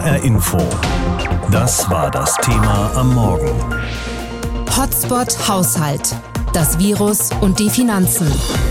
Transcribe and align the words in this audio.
HR 0.00 0.24
Info. 0.24 0.58
Das 1.50 1.90
war 1.90 2.10
das 2.10 2.34
Thema 2.36 2.90
am 2.94 3.14
Morgen. 3.14 3.52
Hotspot 4.74 5.36
Haushalt. 5.46 6.16
Das 6.52 6.80
Virus 6.80 7.30
und 7.40 7.60
die 7.60 7.70
Finanzen. 7.70 8.26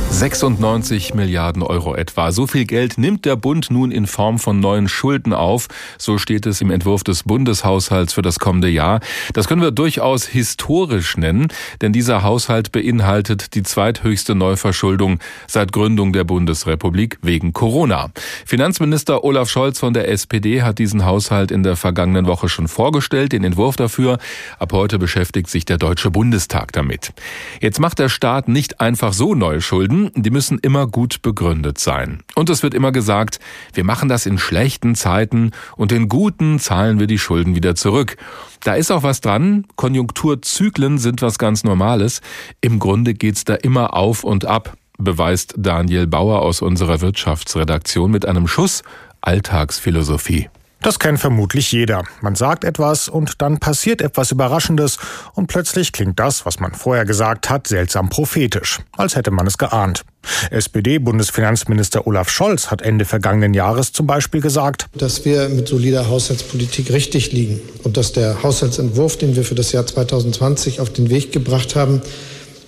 96 0.10 1.13
Milliarden 1.13 1.62
Euro 1.62 1.96
etwa. 1.96 2.32
So 2.32 2.46
viel 2.46 2.66
Geld 2.66 2.98
nimmt 2.98 3.23
der 3.23 3.38
Bund 3.38 3.71
nun 3.71 3.91
in 3.91 4.07
Form 4.07 4.38
von 4.38 4.59
neuen 4.59 4.89
Schulden 4.89 5.34
auf. 5.34 5.68
So 5.97 6.18
steht 6.18 6.46
es 6.46 6.60
im 6.60 6.71
Entwurf 6.71 7.04
des 7.04 7.23
Bundeshaushalts 7.23 8.11
für 8.11 8.21
das 8.21 8.39
kommende 8.39 8.68
Jahr. 8.68 9.00
Das 9.34 9.47
können 9.47 9.61
wir 9.61 9.71
durchaus 9.71 10.25
historisch 10.25 11.15
nennen, 11.15 11.47
denn 11.79 11.93
dieser 11.93 12.23
Haushalt 12.23 12.73
beinhaltet 12.73 13.54
die 13.54 13.64
zweithöchste 13.64 14.36
Neuverschuldung 14.36 15.20
seit 15.48 15.71
Gründung 15.71 16.11
der 16.11 16.25
Bundesrepublik 16.25 17.20
wegen 17.21 17.54
Corona. 17.54 18.09
Finanzminister 18.46 19.23
Olaf 19.23 19.50
Scholz 19.50 19.80
von 19.80 19.93
der 19.93 20.09
SPD 20.09 20.64
hat 20.64 20.80
diesen 20.80 21.05
Haushalt 21.05 21.52
in 21.52 21.64
der 21.64 21.77
vergangenen 21.77 22.25
Woche 22.25 22.50
schon 22.50 22.68
vorgestellt, 22.68 23.32
den 23.32 23.43
Entwurf 23.46 23.77
dafür. 23.77 24.18
Ab 24.57 24.74
heute 24.74 25.00
beschäftigt 25.00 25.50
sich 25.50 25.64
der 25.64 25.77
Deutsche 25.77 26.11
Bundestag 26.11 26.74
damit. 26.74 27.14
Jetzt 27.61 27.68
macht 27.78 28.00
der 28.00 28.09
Staat 28.09 28.47
nicht 28.47 28.79
einfach 28.79 29.14
so 29.14 29.36
neue 29.36 29.61
Schulden, 29.61 30.10
die 30.15 30.32
müssen 30.32 30.57
immer 30.57 30.87
gut 30.87 31.21
begründet 31.21 31.77
sein. 31.77 32.23
Und 32.33 32.50
es 32.50 32.64
wird 32.64 32.73
immer 32.73 32.91
gesagt, 32.91 33.39
wir 33.73 33.83
machen 33.83 34.09
das 34.09 34.25
in 34.25 34.38
schlechten 34.39 34.95
Zeiten 34.95 35.52
und 35.75 35.91
in 35.91 36.09
guten 36.09 36.58
zahlen 36.59 37.00
wir 37.00 37.08
die 37.08 37.19
Schulden 37.19 37.55
wieder 37.55 37.75
zurück. 37.75 38.17
Da 38.63 38.73
ist 38.73 38.91
auch 38.91 39.03
was 39.03 39.22
dran, 39.22 39.66
Konjunkturzyklen 39.75 40.97
sind 40.97 41.22
was 41.22 41.38
ganz 41.38 41.63
Normales. 41.63 42.22
Im 42.61 42.80
Grunde 42.80 43.13
geht's 43.13 43.44
da 43.44 43.55
immer 43.55 43.94
auf 43.94 44.23
und 44.23 44.45
ab, 44.45 44.73
beweist 44.97 45.53
Daniel 45.58 46.08
Bauer 46.08 46.41
aus 46.41 46.61
unserer 46.61 47.02
Wirtschaftsredaktion 47.02 48.09
mit 48.09 48.25
einem 48.25 48.47
Schuss 48.47 48.83
Alltagsphilosophie. 49.22 50.49
Das 50.81 50.97
kennt 50.97 51.19
vermutlich 51.19 51.73
jeder. 51.73 52.03
Man 52.22 52.36
sagt 52.36 52.64
etwas 52.64 53.09
und 53.09 53.41
dann 53.41 53.59
passiert 53.59 54.02
etwas 54.02 54.31
Überraschendes 54.31 54.97
und 55.33 55.47
plötzlich 55.47 55.91
klingt 55.91 56.19
das, 56.19 56.45
was 56.45 56.61
man 56.61 56.73
vorher 56.73 57.03
gesagt 57.03 57.49
hat, 57.49 57.67
seltsam 57.67 58.08
prophetisch, 58.09 58.80
als 58.95 59.17
hätte 59.17 59.30
man 59.31 59.45
es 59.45 59.57
geahnt. 59.57 60.03
SPD-Bundesfinanzminister 60.52 62.07
Olaf 62.07 62.30
Scholz 62.30 62.72
hat 62.72 62.81
Ende 62.81 63.03
vergangenen 63.03 63.53
Jahres 63.53 63.91
zum 63.91 64.07
Beispiel 64.07 64.39
gesagt, 64.39 64.85
dass 64.94 65.25
wir 65.25 65.50
mit 65.50 65.67
solider 65.67 66.07
Haushaltspolitik 66.07 66.91
richtig 66.91 67.33
liegen 67.33 67.59
und 67.83 67.97
dass 67.97 68.13
der 68.13 68.41
Haushaltsentwurf, 68.41 69.17
den 69.17 69.35
wir 69.35 69.44
für 69.44 69.55
das 69.55 69.73
Jahr 69.73 69.85
2020 69.85 70.80
auf 70.80 70.91
den 70.91 71.09
Weg 71.09 71.33
gebracht 71.33 71.75
haben, 71.75 72.02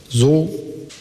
so 0.10 0.54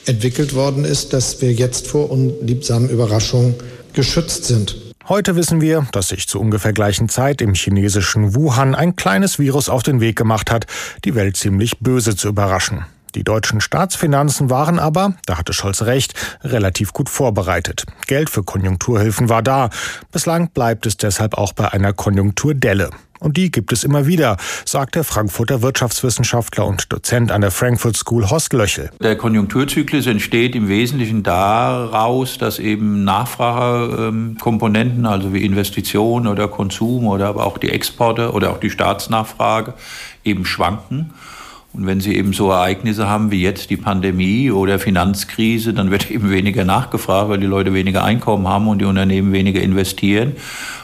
entwickelt 0.06 0.54
worden 0.54 0.84
ist, 0.84 1.12
dass 1.12 1.42
wir 1.42 1.52
jetzt 1.52 1.88
vor 1.88 2.10
unliebsamen 2.10 2.88
Überraschungen 2.88 3.54
geschützt 3.94 4.44
sind. 4.44 4.89
Heute 5.08 5.34
wissen 5.34 5.60
wir, 5.60 5.86
dass 5.92 6.08
sich 6.08 6.28
zu 6.28 6.40
ungefähr 6.40 6.72
gleichen 6.72 7.08
Zeit 7.08 7.40
im 7.40 7.54
chinesischen 7.54 8.34
Wuhan 8.34 8.74
ein 8.74 8.96
kleines 8.96 9.38
Virus 9.38 9.68
auf 9.68 9.82
den 9.82 10.00
Weg 10.00 10.16
gemacht 10.16 10.50
hat, 10.50 10.66
die 11.04 11.14
Welt 11.14 11.36
ziemlich 11.36 11.78
böse 11.80 12.14
zu 12.14 12.28
überraschen. 12.28 12.84
Die 13.16 13.24
deutschen 13.24 13.60
Staatsfinanzen 13.60 14.50
waren 14.50 14.78
aber, 14.78 15.14
da 15.26 15.36
hatte 15.36 15.52
Scholz 15.52 15.82
recht, 15.82 16.14
relativ 16.44 16.92
gut 16.92 17.08
vorbereitet. 17.08 17.86
Geld 18.06 18.30
für 18.30 18.44
Konjunkturhilfen 18.44 19.28
war 19.28 19.42
da. 19.42 19.70
Bislang 20.12 20.50
bleibt 20.50 20.86
es 20.86 20.96
deshalb 20.96 21.34
auch 21.34 21.52
bei 21.54 21.72
einer 21.72 21.92
Konjunkturdelle. 21.92 22.90
Und 23.20 23.36
die 23.36 23.50
gibt 23.50 23.72
es 23.72 23.84
immer 23.84 24.06
wieder, 24.06 24.38
sagt 24.64 24.96
der 24.96 25.04
Frankfurter 25.04 25.62
Wirtschaftswissenschaftler 25.62 26.66
und 26.66 26.92
Dozent 26.92 27.30
an 27.30 27.42
der 27.42 27.50
Frankfurt 27.50 27.96
School 27.96 28.30
Horst 28.30 28.54
Löchel. 28.54 28.90
Der 29.00 29.16
Konjunkturzyklus 29.16 30.06
entsteht 30.06 30.56
im 30.56 30.68
Wesentlichen 30.68 31.22
daraus, 31.22 32.38
dass 32.38 32.58
eben 32.58 33.04
Nachfragekomponenten, 33.04 35.04
also 35.04 35.34
wie 35.34 35.44
Investitionen 35.44 36.26
oder 36.26 36.48
Konsum 36.48 37.06
oder 37.06 37.28
aber 37.28 37.46
auch 37.46 37.58
die 37.58 37.68
Exporte 37.68 38.32
oder 38.32 38.50
auch 38.50 38.58
die 38.58 38.70
Staatsnachfrage 38.70 39.74
eben 40.24 40.46
schwanken. 40.46 41.12
Und 41.72 41.86
wenn 41.86 42.00
Sie 42.00 42.16
eben 42.16 42.32
so 42.32 42.50
Ereignisse 42.50 43.08
haben 43.08 43.30
wie 43.30 43.42
jetzt 43.42 43.70
die 43.70 43.76
Pandemie 43.76 44.50
oder 44.50 44.78
Finanzkrise, 44.78 45.72
dann 45.72 45.90
wird 45.90 46.10
eben 46.10 46.30
weniger 46.30 46.64
nachgefragt, 46.64 47.28
weil 47.28 47.38
die 47.38 47.46
Leute 47.46 47.74
weniger 47.74 48.04
Einkommen 48.04 48.48
haben 48.48 48.68
und 48.68 48.80
die 48.80 48.84
Unternehmen 48.84 49.32
weniger 49.32 49.60
investieren. 49.60 50.34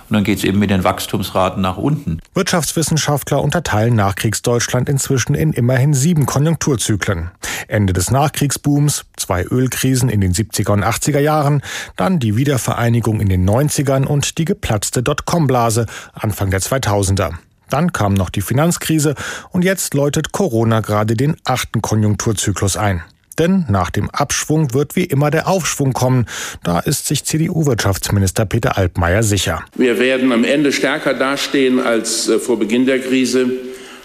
Und 0.08 0.14
dann 0.14 0.22
geht 0.22 0.38
es 0.38 0.44
eben 0.44 0.60
mit 0.60 0.70
den 0.70 0.84
Wachstumsraten 0.84 1.60
nach 1.60 1.76
unten. 1.76 2.20
Wirtschaftswissenschaftler 2.34 3.42
unterteilen 3.42 3.96
Nachkriegsdeutschland 3.96 4.88
inzwischen 4.88 5.34
in 5.34 5.52
immerhin 5.52 5.94
sieben 5.94 6.26
Konjunkturzyklen. 6.26 7.32
Ende 7.66 7.92
des 7.92 8.12
Nachkriegsbooms, 8.12 9.06
zwei 9.16 9.42
Ölkrisen 9.42 10.08
in 10.08 10.20
den 10.20 10.32
70er 10.32 10.70
und 10.70 10.84
80er 10.84 11.18
Jahren, 11.18 11.60
dann 11.96 12.20
die 12.20 12.36
Wiedervereinigung 12.36 13.20
in 13.20 13.28
den 13.28 13.48
90ern 13.48 14.04
und 14.04 14.38
die 14.38 14.44
geplatzte 14.44 15.02
Dotcom-Blase 15.02 15.86
Anfang 16.12 16.50
der 16.50 16.60
2000er. 16.60 17.32
Dann 17.70 17.92
kam 17.92 18.14
noch 18.14 18.30
die 18.30 18.40
Finanzkrise 18.40 19.14
und 19.50 19.64
jetzt 19.64 19.94
läutet 19.94 20.32
Corona 20.32 20.80
gerade 20.80 21.16
den 21.16 21.36
achten 21.44 21.82
Konjunkturzyklus 21.82 22.76
ein. 22.76 23.02
Denn 23.38 23.66
nach 23.68 23.90
dem 23.90 24.08
Abschwung 24.10 24.72
wird 24.72 24.96
wie 24.96 25.04
immer 25.04 25.30
der 25.30 25.46
Aufschwung 25.46 25.92
kommen. 25.92 26.26
Da 26.62 26.78
ist 26.78 27.06
sich 27.06 27.24
CDU-Wirtschaftsminister 27.24 28.46
Peter 28.46 28.78
Altmaier 28.78 29.22
sicher. 29.22 29.62
Wir 29.74 29.98
werden 29.98 30.32
am 30.32 30.44
Ende 30.44 30.72
stärker 30.72 31.12
dastehen 31.12 31.78
als 31.78 32.28
äh, 32.28 32.38
vor 32.38 32.58
Beginn 32.58 32.86
der 32.86 33.00
Krise. 33.00 33.50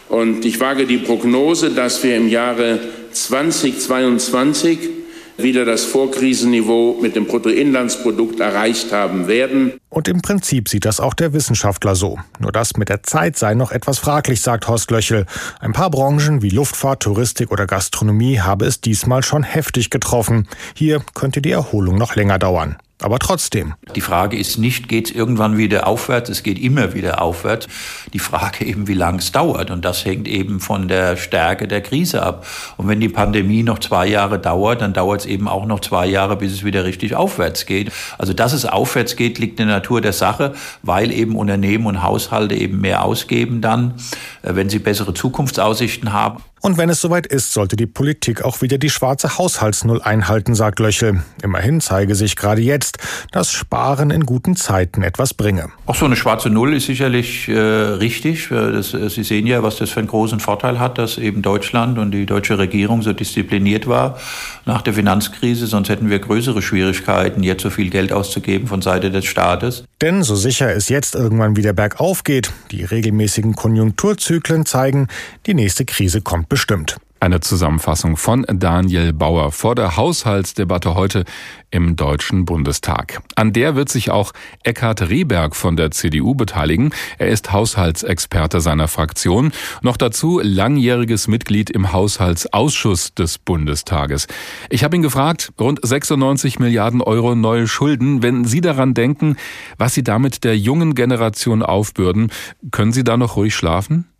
Und 0.10 0.44
ich 0.44 0.60
wage 0.60 0.86
die 0.86 0.98
Prognose, 0.98 1.70
dass 1.72 2.04
wir 2.04 2.18
im 2.18 2.28
Jahre 2.28 2.80
2022 3.14 5.01
wieder 5.44 5.66
das 5.66 5.84
Vorkrisenniveau 5.85 7.00
mit 7.02 7.16
dem 7.16 7.25
Bruttoinlandsprodukt 7.25 8.40
erreicht 8.40 8.91
haben 8.91 9.28
werden. 9.28 9.74
Und 9.90 10.07
im 10.07 10.22
Prinzip 10.22 10.69
sieht 10.69 10.85
das 10.85 11.00
auch 11.00 11.13
der 11.13 11.34
Wissenschaftler 11.34 11.96
so. 11.96 12.18
Nur 12.40 12.52
das 12.52 12.78
mit 12.78 12.90
der 12.90 13.03
Zeit 13.03 13.38
sei 13.38 13.53
noch 13.53 13.72
etwas 13.72 14.00
fraglich, 14.00 14.41
sagt 14.41 14.68
Horst 14.68 14.91
Löchel. 14.91 15.25
Ein 15.59 15.74
paar 15.74 15.90
Branchen 15.90 16.41
wie 16.41 16.50
Luftfahrt, 16.50 17.03
Touristik 17.03 17.52
oder 17.52 17.68
Gastronomie 17.68 18.40
habe 18.40 18.66
es 18.66 18.81
diesmal 18.81 19.24
schon 19.24 19.44
heftig 19.44 19.90
getroffen. 19.90 20.47
Hier 20.75 21.02
könnte 21.13 21.41
die 21.41 21.52
Erholung 21.52 21.97
noch 21.97 22.16
länger 22.16 22.40
dauern. 22.40 22.78
Aber 23.02 23.18
trotzdem. 23.18 23.74
Die 23.96 24.02
Frage 24.02 24.38
ist 24.38 24.58
nicht, 24.58 24.88
geht 24.88 25.10
es 25.10 25.16
irgendwann 25.16 25.58
wieder 25.58 25.88
aufwärts? 25.88 26.30
Es 26.30 26.44
geht 26.44 26.60
immer 26.60 26.94
wieder 26.94 27.22
aufwärts. 27.22 27.68
Die 28.14 28.20
Frage 28.20 28.66
eben, 28.66 28.88
wie 28.88 28.94
lange 28.94 29.20
es 29.20 29.32
dauert. 29.32 29.72
Und 29.72 29.84
das 29.84 30.06
hängt 30.06 30.28
eben 30.28 30.60
von 30.60 30.88
der 30.88 31.18
Stärke 31.18 31.68
der 31.68 31.82
Krise 31.82 32.22
ab. 32.22 32.46
Und 32.78 32.88
wenn 32.88 33.00
die 33.00 33.10
Pandemie 33.10 33.64
noch 33.64 33.80
zwei 33.80 34.08
Jahre 34.08 34.40
dauert, 34.40 34.82
dann 34.82 34.94
dauert 34.94 35.22
es 35.22 35.26
eben 35.26 35.48
auch 35.48 35.66
noch 35.66 35.80
zwei 35.80 36.06
Jahre, 36.06 36.38
bis 36.38 36.52
es 36.52 36.64
wieder 36.64 36.86
richtig 36.86 37.16
aufwärts 37.16 37.66
geht. 37.66 37.92
Also, 38.18 38.34
dass 38.34 38.54
es 38.54 38.66
aufwärts 38.66 39.16
geht, 39.16 39.40
liegt 39.40 39.60
in 39.60 39.68
der 39.68 39.78
Natur 39.78 40.02
der 40.02 40.14
Sache, 40.14 40.54
weil 40.84 41.12
eben 41.12 41.36
Unternehmen 41.36 41.88
und 41.88 42.04
Haushalte 42.04 42.56
eben 42.56 42.82
mehr 42.82 43.04
ausgeben 43.04 43.62
dann, 43.62 43.96
äh, 44.44 44.56
wenn 44.56 44.70
sie 44.70 44.80
bessere 44.80 45.14
Zukunftsaussichten 45.14 46.14
haben. 46.14 46.44
Und 46.64 46.78
wenn 46.78 46.90
es 46.90 47.02
soweit 47.02 47.26
ist, 47.26 47.54
sollte 47.54 47.76
die 47.76 47.88
Politik 47.88 48.44
auch 48.44 48.62
wieder 48.62 48.78
die 48.78 48.92
schwarze 48.92 49.40
Haushaltsnull 49.40 50.00
einhalten, 50.00 50.54
sagt 50.54 50.80
Löchel. 50.80 51.24
Immerhin 51.42 51.82
zeige 51.82 52.14
sich 52.14 52.36
gerade 52.36 52.62
jetzt, 52.62 53.00
dass 53.32 53.52
Sparen 53.52 54.12
in 54.12 54.28
guten 54.28 54.56
Zeiten 54.56 55.02
etwas 55.02 55.34
bringe. 55.34 55.70
Auch 55.88 55.96
so 55.96 56.06
eine 56.06 56.16
schwarze 56.16 56.52
Null 56.52 56.76
ist 56.76 56.86
sicherlich 56.86 57.48
äh, 57.48 57.58
richtig. 57.58 58.52
Äh, 58.52 58.74
das, 58.74 58.94
äh, 58.94 59.10
Sie 59.10 59.24
sehen 59.24 59.48
ja, 59.48 59.64
was 59.64 59.78
das 59.78 59.90
für 59.90 60.02
einen 60.02 60.08
großen 60.08 60.40
Vorteil 60.40 60.80
hat, 60.80 61.00
dass 61.00 61.18
eben 61.18 61.42
Deutschland 61.42 61.98
und 61.98 62.12
die 62.12 62.28
deutsche 62.28 62.60
Regierung 62.60 63.02
so 63.02 63.12
diszipliniert 63.12 63.88
war 63.88 64.20
nach 64.66 64.84
der 64.84 64.94
Finanzkrise. 64.94 65.66
Sonst 65.66 65.90
hätten 65.90 66.12
wir 66.12 66.20
größere 66.20 66.62
Schwierigkeiten, 66.62 67.42
jetzt 67.42 67.64
so 67.64 67.72
viel 67.72 67.90
Geld 67.90 68.14
auszugeben 68.14 68.68
von 68.68 68.84
Seite 68.84 69.10
des 69.10 69.26
Staates. 69.26 69.84
Denn 70.00 70.22
so 70.22 70.36
sicher 70.36 70.72
es 70.72 70.90
jetzt 70.90 71.16
irgendwann 71.16 71.56
wieder 71.56 71.74
bergauf 71.74 72.24
geht, 72.24 72.52
die 72.70 72.84
regelmäßigen 72.84 73.56
Konjunkturzyklen 73.56 74.68
zeigen, 74.68 75.08
die 75.48 75.56
nächste 75.56 75.86
Krise 75.86 76.22
kommt 76.22 76.51
bestimmt. 76.52 76.98
Eine 77.22 77.40
Zusammenfassung 77.40 78.18
von 78.18 78.46
Daniel 78.46 79.14
Bauer 79.14 79.54
vor 79.54 79.74
der 79.74 79.96
Haushaltsdebatte 79.96 80.96
heute 80.96 81.24
im 81.70 81.96
Deutschen 81.96 82.44
Bundestag. 82.44 83.22
An 83.36 83.54
der 83.54 83.78
wird 83.78 83.88
sich 83.88 84.12
auch 84.12 84.34
Eckhard 84.64 85.08
Rehberg 85.08 85.56
von 85.56 85.78
der 85.78 85.92
CDU 85.92 86.36
beteiligen. 86.36 86.90
Er 87.20 87.30
ist 87.30 87.53
Haushaltsexperte 87.53 88.59
seiner 88.59 88.90
Fraktion. 88.90 89.53
Noch 89.82 89.96
dazu 89.96 90.42
langjähriges 90.44 91.30
Mitglied 91.30 91.70
im 91.70 91.94
Haushaltsausschuss 91.94 93.14
des 93.14 93.38
Bundestages. 93.38 94.28
Ich 94.70 94.84
habe 94.84 94.97
ihn 94.97 95.02
gefragt, 95.02 95.54
rund 95.58 95.80
96 95.82 96.59
Milliarden 96.59 97.02
Euro 97.02 97.34
neue 97.34 97.68
Schulden. 97.68 98.24
Wenn 98.24 98.44
Sie 98.44 98.59
daran 98.59 98.94
denken, 98.94 99.38
was 99.78 99.94
Sie 99.94 100.04
damit 100.04 100.44
der 100.44 100.58
jungen 100.58 100.96
Generation 100.96 101.64
aufbürden, 101.64 102.30
können 102.72 102.92
Sie 102.92 103.06
da 103.06 103.16
noch 103.16 103.38
ruhig 103.38 103.56
schlafen? 103.56 104.10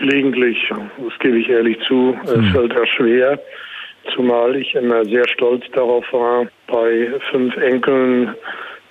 Gelegentlich, 0.00 0.56
das 0.68 1.18
gebe 1.18 1.38
ich 1.38 1.48
ehrlich 1.50 1.78
zu, 1.86 2.16
hm. 2.24 2.44
es 2.44 2.52
fällt 2.52 2.72
da 2.72 2.86
schwer, 2.86 3.38
zumal 4.14 4.56
ich 4.56 4.74
immer 4.74 5.04
sehr 5.04 5.28
stolz 5.28 5.62
darauf 5.72 6.10
war, 6.12 6.46
bei 6.66 7.12
fünf 7.30 7.54
Enkeln, 7.58 8.34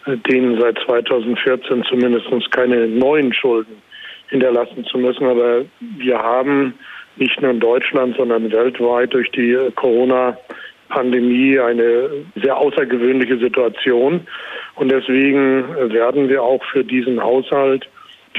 äh, 0.06 0.18
denen 0.30 0.60
seit 0.60 0.78
2014 0.86 1.84
zumindest 1.86 2.28
keine 2.52 2.88
neuen 2.88 3.34
Schulden 3.34 3.82
hinterlassen 4.28 4.86
zu 4.86 5.00
müssen. 5.00 5.26
Aber 5.26 5.66
wir 5.80 6.20
haben 6.20 6.76
nicht 7.16 7.42
nur 7.42 7.52
in 7.52 7.60
Deutschland, 7.60 8.16
sondern 8.16 8.52
weltweit 8.52 9.12
durch 9.12 9.32
die 9.32 9.58
Corona-Pandemie 9.76 11.60
eine 11.60 12.10
sehr 12.36 12.56
außergewöhnliche 12.56 13.40
Situation. 13.40 14.28
Und 14.76 14.92
deswegen 14.92 15.68
werden 15.92 16.30
wir 16.30 16.44
auch 16.44 16.64
für 16.66 16.84
diesen 16.84 17.20
Haushalt 17.20 17.90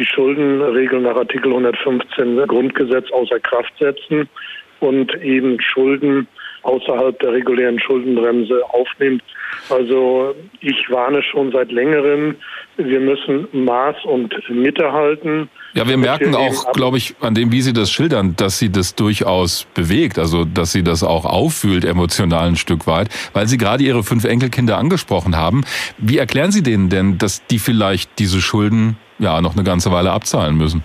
die 0.01 0.07
Schuldenregeln 0.07 1.03
nach 1.03 1.17
Artikel 1.17 1.53
115 1.53 2.47
Grundgesetz 2.49 3.13
außer 3.13 3.39
Kraft 3.39 3.73
setzen 3.79 4.29
und 4.81 5.15
eben 5.23 5.61
Schulden 5.61 6.27
außerhalb 6.63 7.19
der 7.21 7.33
regulären 7.33 7.79
Schuldenbremse 7.79 8.63
aufnimmt. 8.71 9.23
Also 9.69 10.35
ich 10.61 10.91
warne 10.91 11.23
schon 11.23 11.53
seit 11.53 11.71
längerem, 11.71 12.35
wir 12.77 13.01
müssen 13.01 13.47
Maß 13.53 13.97
und 14.05 14.33
Mitte 14.49 14.93
halten. 14.93 15.49
Ja, 15.75 15.87
wir 15.87 15.97
merken 15.97 16.35
auch, 16.35 16.73
glaube 16.73 16.97
ich, 16.97 17.15
an 17.21 17.35
dem, 17.35 17.53
wie 17.53 17.61
Sie 17.61 17.73
das 17.73 17.91
schildern, 17.91 18.35
dass 18.37 18.59
Sie 18.59 18.71
das 18.73 18.95
durchaus 18.95 19.67
bewegt, 19.75 20.19
also 20.19 20.45
dass 20.45 20.73
Sie 20.73 20.83
das 20.83 21.03
auch 21.03 21.25
auffühlt, 21.25 21.85
emotional 21.85 22.49
ein 22.49 22.57
Stück 22.57 22.87
weit, 22.87 23.09
weil 23.33 23.47
Sie 23.47 23.59
gerade 23.59 23.85
Ihre 23.85 24.03
fünf 24.03 24.25
Enkelkinder 24.25 24.79
angesprochen 24.79 25.37
haben. 25.37 25.63
Wie 25.99 26.19
erklären 26.19 26.53
Sie 26.53 26.63
denen 26.63 26.89
denn, 26.89 27.19
dass 27.19 27.47
die 27.47 27.59
vielleicht 27.59 28.19
diese 28.19 28.41
Schulden 28.41 28.97
ja 29.21 29.41
noch 29.41 29.55
eine 29.55 29.65
ganze 29.65 29.93
Weile 29.93 30.11
abzahlen 30.11 30.57
müssen? 30.57 30.83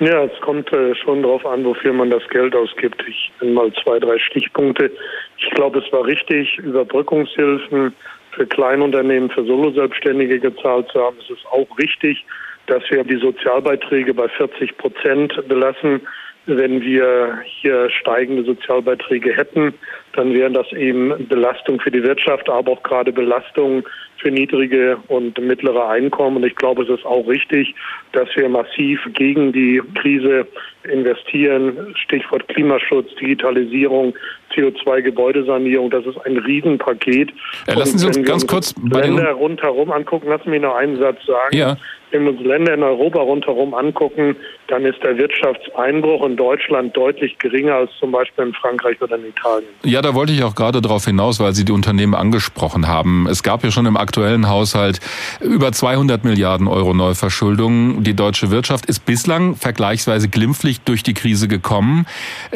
Ja, 0.00 0.24
es 0.24 0.40
kommt 0.40 0.72
äh, 0.72 0.94
schon 0.96 1.22
darauf 1.22 1.46
an, 1.46 1.64
wofür 1.64 1.92
man 1.92 2.10
das 2.10 2.26
Geld 2.28 2.54
ausgibt. 2.56 3.02
Ich 3.06 3.30
nenne 3.40 3.54
mal 3.54 3.72
zwei, 3.84 4.00
drei 4.00 4.18
Stichpunkte. 4.18 4.90
Ich 5.38 5.50
glaube, 5.50 5.78
es 5.78 5.92
war 5.92 6.04
richtig, 6.04 6.58
Überbrückungshilfen 6.58 7.94
für 8.32 8.46
Kleinunternehmen, 8.46 9.30
für 9.30 9.44
Soloselbstständige 9.44 10.40
gezahlt 10.40 10.88
zu 10.90 11.00
haben. 11.00 11.16
Es 11.20 11.30
ist 11.30 11.46
auch 11.46 11.68
richtig, 11.78 12.24
dass 12.66 12.82
wir 12.90 13.04
die 13.04 13.18
Sozialbeiträge 13.18 14.12
bei 14.14 14.28
40 14.28 14.76
Prozent 14.78 15.48
belassen. 15.48 16.00
Wenn 16.46 16.82
wir 16.82 17.38
hier 17.44 17.88
steigende 17.90 18.44
Sozialbeiträge 18.44 19.32
hätten, 19.32 19.74
dann 20.14 20.34
wären 20.34 20.54
das 20.54 20.70
eben 20.72 21.26
Belastung 21.28 21.80
für 21.80 21.90
die 21.90 22.02
Wirtschaft, 22.02 22.50
aber 22.50 22.72
auch 22.72 22.82
gerade 22.82 23.12
Belastung 23.12 23.84
für 24.18 24.30
niedrige 24.30 24.98
und 25.08 25.38
mittlere 25.38 25.88
Einkommen. 25.88 26.38
Und 26.38 26.46
ich 26.46 26.56
glaube, 26.56 26.82
es 26.82 26.88
ist 26.88 27.04
auch 27.04 27.26
richtig, 27.26 27.74
dass 28.12 28.28
wir 28.36 28.48
massiv 28.48 29.00
gegen 29.14 29.52
die 29.52 29.82
Krise 30.00 30.46
investieren. 30.84 31.94
Stichwort 32.04 32.46
Klimaschutz, 32.48 33.14
Digitalisierung, 33.20 34.14
CO2-Gebäudesanierung. 34.54 35.90
Das 35.90 36.06
ist 36.06 36.18
ein 36.24 36.36
Riesenpaket. 36.38 37.32
Ja, 37.66 37.74
lassen 37.74 37.98
Sie 37.98 38.06
uns 38.06 38.22
ganz 38.22 38.46
kurz 38.46 38.74
bei 38.76 39.00
Länder 39.00 39.32
rundherum 39.32 39.90
angucken. 39.90 40.28
Lassen 40.28 40.44
Sie 40.44 40.50
mich 40.50 40.62
noch 40.62 40.76
einen 40.76 40.98
Satz 40.98 41.24
sagen. 41.26 41.56
Ja. 41.56 41.76
Wenn 42.10 42.24
wir 42.24 42.30
uns 42.30 42.42
Länder 42.42 42.74
in 42.74 42.82
Europa 42.84 43.18
rundherum 43.18 43.74
angucken, 43.74 44.36
dann 44.68 44.84
ist 44.84 45.02
der 45.02 45.18
Wirtschaftseinbruch 45.18 46.24
in 46.24 46.36
Deutschland 46.36 46.96
deutlich 46.96 47.36
geringer 47.38 47.74
als 47.74 47.90
zum 47.98 48.12
Beispiel 48.12 48.44
in 48.44 48.54
Frankreich 48.54 49.00
oder 49.02 49.16
in 49.16 49.26
Italien. 49.26 49.68
Ja, 49.82 50.00
da 50.00 50.14
wollte 50.14 50.32
ich 50.32 50.44
auch 50.44 50.54
gerade 50.54 50.80
darauf 50.80 51.04
hinaus, 51.04 51.40
weil 51.40 51.54
Sie 51.54 51.64
die 51.64 51.72
Unternehmen 51.72 52.14
angesprochen 52.14 52.86
haben. 52.86 53.26
Es 53.28 53.42
gab 53.42 53.64
ja 53.64 53.72
schon 53.72 53.86
im 53.86 53.96
aktuellen 54.04 54.48
Haushalt 54.48 55.00
über 55.40 55.72
200 55.72 56.24
Milliarden 56.24 56.68
Euro 56.68 56.92
Neuverschuldung. 56.92 58.04
Die 58.04 58.14
deutsche 58.14 58.50
Wirtschaft 58.50 58.84
ist 58.86 59.06
bislang 59.06 59.56
vergleichsweise 59.56 60.28
glimpflich 60.28 60.82
durch 60.82 61.02
die 61.02 61.14
Krise 61.14 61.48
gekommen. 61.48 62.06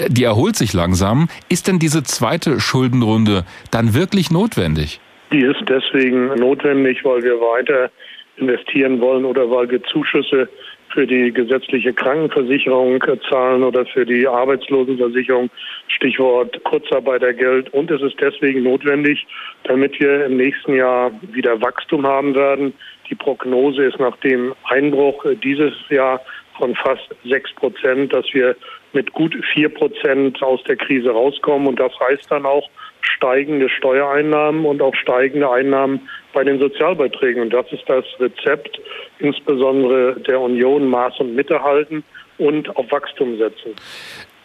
Die 0.09 0.25
erholt 0.25 0.57
sich 0.57 0.75
langsam. 0.75 1.29
Ist 1.49 1.67
denn 1.67 1.79
diese 1.79 2.03
zweite 2.03 2.61
Schuldenrunde 2.61 3.45
dann 3.71 3.95
wirklich 3.95 4.31
notwendig? 4.31 5.01
Die 5.33 5.41
ist 5.41 5.63
deswegen 5.69 6.27
notwendig, 6.37 7.05
weil 7.05 7.23
wir 7.23 7.35
weiter 7.35 7.91
investieren 8.41 9.01
wollen 9.01 9.25
oder 9.25 9.51
weil 9.51 9.71
wir 9.71 9.83
Zuschüsse 9.85 10.49
für 10.93 11.07
die 11.07 11.33
gesetzliche 11.33 11.93
Krankenversicherung 11.93 13.03
zahlen 13.31 13.63
oder 13.63 13.85
für 13.87 14.07
die 14.07 14.27
Arbeitslosenversicherung, 14.27 15.51
Stichwort 15.89 16.63
Kurzarbeitergeld. 16.65 17.73
Und 17.75 17.91
es 17.91 18.01
ist 18.03 18.17
deswegen 18.21 18.63
notwendig, 18.63 19.27
damit 19.65 20.01
wir 20.01 20.27
im 20.27 20.37
nächsten 20.37 20.75
Jahr 20.75 21.11
wieder 21.33 21.61
Wachstum 21.61 22.07
haben 22.07 22.35
werden. 22.35 22.73
Die 23.11 23.15
Prognose 23.15 23.85
ist 23.85 23.99
nach 23.99 24.17
dem 24.19 24.55
Einbruch 24.65 25.25
dieses 25.43 25.75
Jahr 25.91 26.21
von 26.57 26.75
fast 26.75 27.09
sechs 27.25 27.53
Prozent, 27.55 28.13
dass 28.13 28.27
wir 28.33 28.57
mit 28.93 29.13
gut 29.13 29.37
vier 29.53 29.69
Prozent 29.69 30.43
aus 30.43 30.63
der 30.65 30.77
Krise 30.77 31.11
rauskommen. 31.11 31.69
Und 31.69 31.81
das 31.81 31.93
heißt 32.01 32.31
dann 32.31 32.47
auch 32.47 32.69
steigende 33.01 33.69
Steuereinnahmen 33.69 34.65
und 34.65 34.83
auch 34.83 34.95
steigende 34.95 35.51
Einnahmen 35.51 36.09
bei 36.33 36.45
den 36.45 36.59
Sozialbeiträgen. 36.59 37.43
Und 37.43 37.53
das 37.53 37.71
ist 37.73 37.85
das 37.87 38.05
Rezept, 38.19 38.81
insbesondere 39.19 40.21
der 40.21 40.41
Union 40.41 40.89
Maß 40.89 41.21
und 41.21 41.35
Mitte 41.35 41.63
halten 41.63 42.05
und 42.39 42.75
auf 42.77 42.91
Wachstum 42.91 43.37
setzen. 43.39 43.75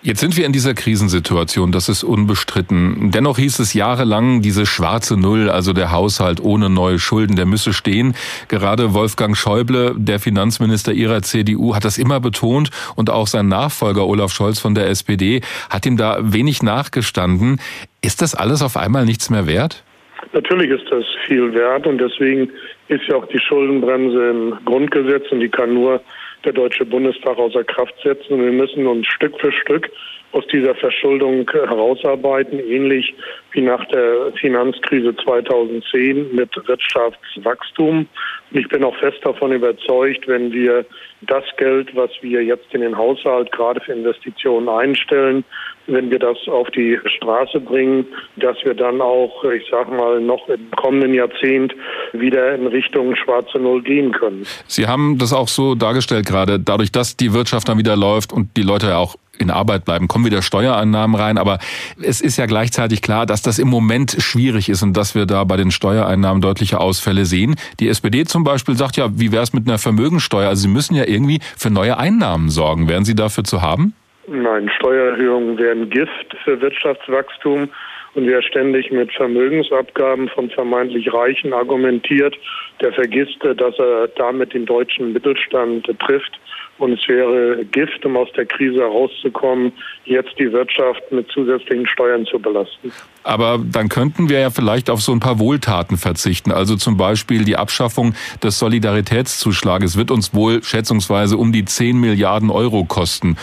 Jetzt 0.06 0.20
sind 0.20 0.36
wir 0.36 0.46
in 0.46 0.52
dieser 0.52 0.74
Krisensituation, 0.74 1.72
das 1.72 1.88
ist 1.88 2.04
unbestritten. 2.04 3.12
Dennoch 3.14 3.38
hieß 3.38 3.60
es 3.60 3.74
jahrelang, 3.74 4.42
diese 4.42 4.66
schwarze 4.66 5.18
Null, 5.18 5.50
also 5.50 5.72
der 5.72 5.94
Haushalt 5.94 6.42
ohne 6.44 6.70
neue 6.70 7.00
Schulden, 7.00 7.38
der 7.38 7.46
müsse 7.46 7.72
stehen. 7.72 8.14
Gerade 8.50 8.94
Wolfgang 8.94 9.38
Schäuble, 9.38 9.96
der 9.96 10.20
Finanzminister 10.20 10.92
ihrer 10.92 11.22
CDU, 11.22 11.74
hat 11.74 11.86
das 11.86 11.98
immer 11.98 12.20
betont 12.20 12.70
und 12.98 13.10
auch 13.10 13.28
sein 13.28 13.48
Nachfolger 13.48 14.06
Olaf 14.06 14.34
Scholz 14.34 14.60
von 14.60 14.76
der 14.76 14.90
SPD 14.90 15.40
hat 15.70 15.86
ihm 15.86 15.96
da 15.96 16.18
wenig 16.22 16.62
nachgestanden. 16.62 17.62
Ist 18.02 18.22
das 18.22 18.36
alles 18.36 18.62
auf 18.62 18.76
einmal 18.76 19.06
nichts 19.06 19.30
mehr 19.30 19.48
wert? 19.48 19.86
Natürlich 20.34 20.70
ist 20.70 20.92
das 20.92 21.06
viel 21.28 21.54
wert 21.54 21.88
und 21.88 22.00
deswegen 22.00 22.50
ist 22.90 23.04
ja 23.08 23.16
auch 23.16 23.28
die 23.28 23.40
Schuldenbremse 23.40 24.32
im 24.32 24.66
Grundgesetz 24.66 25.32
und 25.32 25.40
die 25.40 25.50
kann 25.50 25.74
nur 25.74 26.02
der 26.45 26.54
Deutsche 26.54 26.86
Bundestag 26.86 27.38
außer 27.38 27.63
Kraft 27.63 27.95
setzen. 28.04 28.34
Und 28.34 28.45
wir 28.45 28.51
müssen 28.51 28.86
uns 28.88 29.07
Stück 29.07 29.40
für 29.40 29.51
Stück 29.51 29.90
aus 30.34 30.45
dieser 30.48 30.74
Verschuldung 30.75 31.50
herausarbeiten, 31.51 32.60
ähnlich 32.60 33.13
wie 33.51 33.62
nach 33.62 33.86
der 33.86 34.31
Finanzkrise 34.40 35.16
2010 35.18 36.36
mit 36.36 36.50
Wirtschaftswachstum. 36.68 38.07
Und 38.51 38.60
ich 38.60 38.68
bin 38.68 38.84
auch 38.84 38.95
fest 38.98 39.19
davon 39.24 39.51
überzeugt, 39.51 40.28
wenn 40.28 40.51
wir 40.51 40.86
das 41.22 41.44
Geld, 41.57 41.95
was 41.95 42.10
wir 42.22 42.44
jetzt 42.44 42.74
in 42.74 42.81
den 42.81 42.98
Haushalt 42.98 43.51
gerade 43.51 43.80
für 43.81 43.94
Investitionen 43.94 44.68
einstellen, 44.68 45.45
wenn 45.88 46.09
wir 46.09 46.19
das 46.19 46.38
auf 46.47 46.69
die 46.71 46.97
Straße 47.18 47.59
bringen, 47.59 48.06
dass 48.38 48.57
wir 48.63 48.74
dann 48.74 49.01
auch, 49.01 49.44
ich 49.45 49.63
sag 49.69 49.89
mal, 49.89 50.21
noch 50.21 50.47
im 50.47 50.71
kommenden 50.71 51.13
Jahrzehnt 51.13 51.74
wieder 52.13 52.56
in 52.56 52.68
Richtung 52.68 53.15
schwarze 53.15 53.59
Null 53.59 53.81
gehen 53.81 54.12
können. 54.12 54.45
Sie 54.68 54.88
haben 54.88 55.18
das 55.18 55.33
auch 55.33 55.47
so 55.47 55.75
dargestellt 55.75 56.25
gerade, 56.25 56.59
dadurch, 56.59 56.91
dass 56.91 57.18
die 57.18 57.33
Wirtschaft 57.33 57.68
dann 57.68 57.77
wieder 57.77 57.95
läuft 57.95 58.33
und 58.33 58.56
die 58.57 58.63
Leute 58.63 58.88
ja 58.88 58.97
auch 58.97 59.15
in 59.39 59.50
Arbeit 59.50 59.85
bleiben, 59.85 60.07
kommen 60.07 60.25
wieder 60.25 60.41
Steuereinnahmen 60.41 61.19
rein. 61.19 61.38
Aber 61.38 61.57
es 62.01 62.21
ist 62.21 62.38
ja 62.38 62.45
gleichzeitig 62.45 63.01
klar, 63.01 63.25
dass 63.25 63.41
das 63.41 63.57
im 63.59 63.68
Moment 63.68 64.15
schwierig 64.19 64.69
ist 64.69 64.83
und 64.83 64.95
dass 64.95 65.15
wir 65.15 65.25
da 65.25 65.44
bei 65.44 65.57
den 65.57 65.71
Steuereinnahmen 65.71 66.41
deutliche 66.41 66.80
Ausfälle 66.80 67.25
sehen. 67.25 67.56
Die 67.80 67.88
SPD 67.88 68.25
zum 68.25 68.44
Beispiel 68.44 68.77
sagt 68.77 68.95
ja, 68.95 69.19
wie 69.19 69.31
wäre 69.31 69.44
es 69.44 69.53
mit 69.53 69.68
einer 69.68 69.80
Vermögensteuer? 69.80 70.50
Also 70.50 70.63
Sie 70.63 70.68
müssen 70.68 70.95
ja 70.95 71.06
irgendwie 71.06 71.39
für 71.57 71.71
neue 71.71 71.97
Einnahmen 71.97 72.49
sorgen. 72.49 72.87
Wären 72.87 73.06
Sie 73.06 73.16
dafür 73.16 73.44
zu 73.44 73.61
haben? 73.61 73.94
Nein, 74.27 74.69
Steuererhöhungen 74.77 75.57
wären 75.57 75.89
Gift 75.89 76.35
für 76.44 76.59
Wirtschaftswachstum. 76.61 77.69
Und 78.15 78.27
wer 78.27 78.44
ständig 78.44 78.92
mit 78.92 79.11
Vermögensabgaben 79.11 80.30
von 80.30 80.49
vermeintlich 80.51 81.11
Reichen 81.11 81.51
argumentiert, 81.51 82.35
der 82.80 82.94
vergisst, 82.94 83.39
dass 83.42 83.80
er 83.80 84.07
damit 84.15 84.53
den 84.53 84.68
deutschen 84.68 85.13
Mittelstand 85.13 85.87
trifft. 85.99 86.39
Und 86.77 86.94
es 86.94 87.07
wäre 87.07 87.65
Gift, 87.65 88.06
um 88.06 88.18
aus 88.18 88.30
der 88.35 88.45
Krise 88.45 88.81
herauszukommen, 88.81 89.71
jetzt 90.06 90.37
die 90.37 90.51
Wirtschaft 90.51 91.01
mit 91.11 91.30
zusätzlichen 91.31 91.87
Steuern 91.87 92.25
zu 92.25 92.39
belasten. 92.39 92.92
Aber 93.23 93.59
dann 93.63 93.89
könnten 93.89 94.30
wir 94.30 94.39
ja 94.39 94.49
vielleicht 94.49 94.89
auf 94.89 95.01
so 95.01 95.11
ein 95.11 95.19
paar 95.19 95.39
Wohltaten 95.39 95.97
verzichten. 95.97 96.51
Also 96.51 96.75
zum 96.75 96.97
Beispiel 96.97 97.45
die 97.45 97.57
Abschaffung 97.57 98.15
des 98.44 98.59
Solidaritätszuschlages 98.59 99.97
wird 99.97 100.11
uns 100.11 100.33
wohl 100.33 100.63
schätzungsweise 100.63 101.37
um 101.37 101.51
die 101.51 101.65
10 101.65 101.99
Milliarden 101.99 102.49
Euro 102.49 102.85
kosten. 102.85 103.37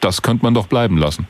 Das 0.00 0.22
könnte 0.22 0.44
man 0.44 0.54
doch 0.54 0.66
bleiben 0.66 0.98
lassen. 0.98 1.26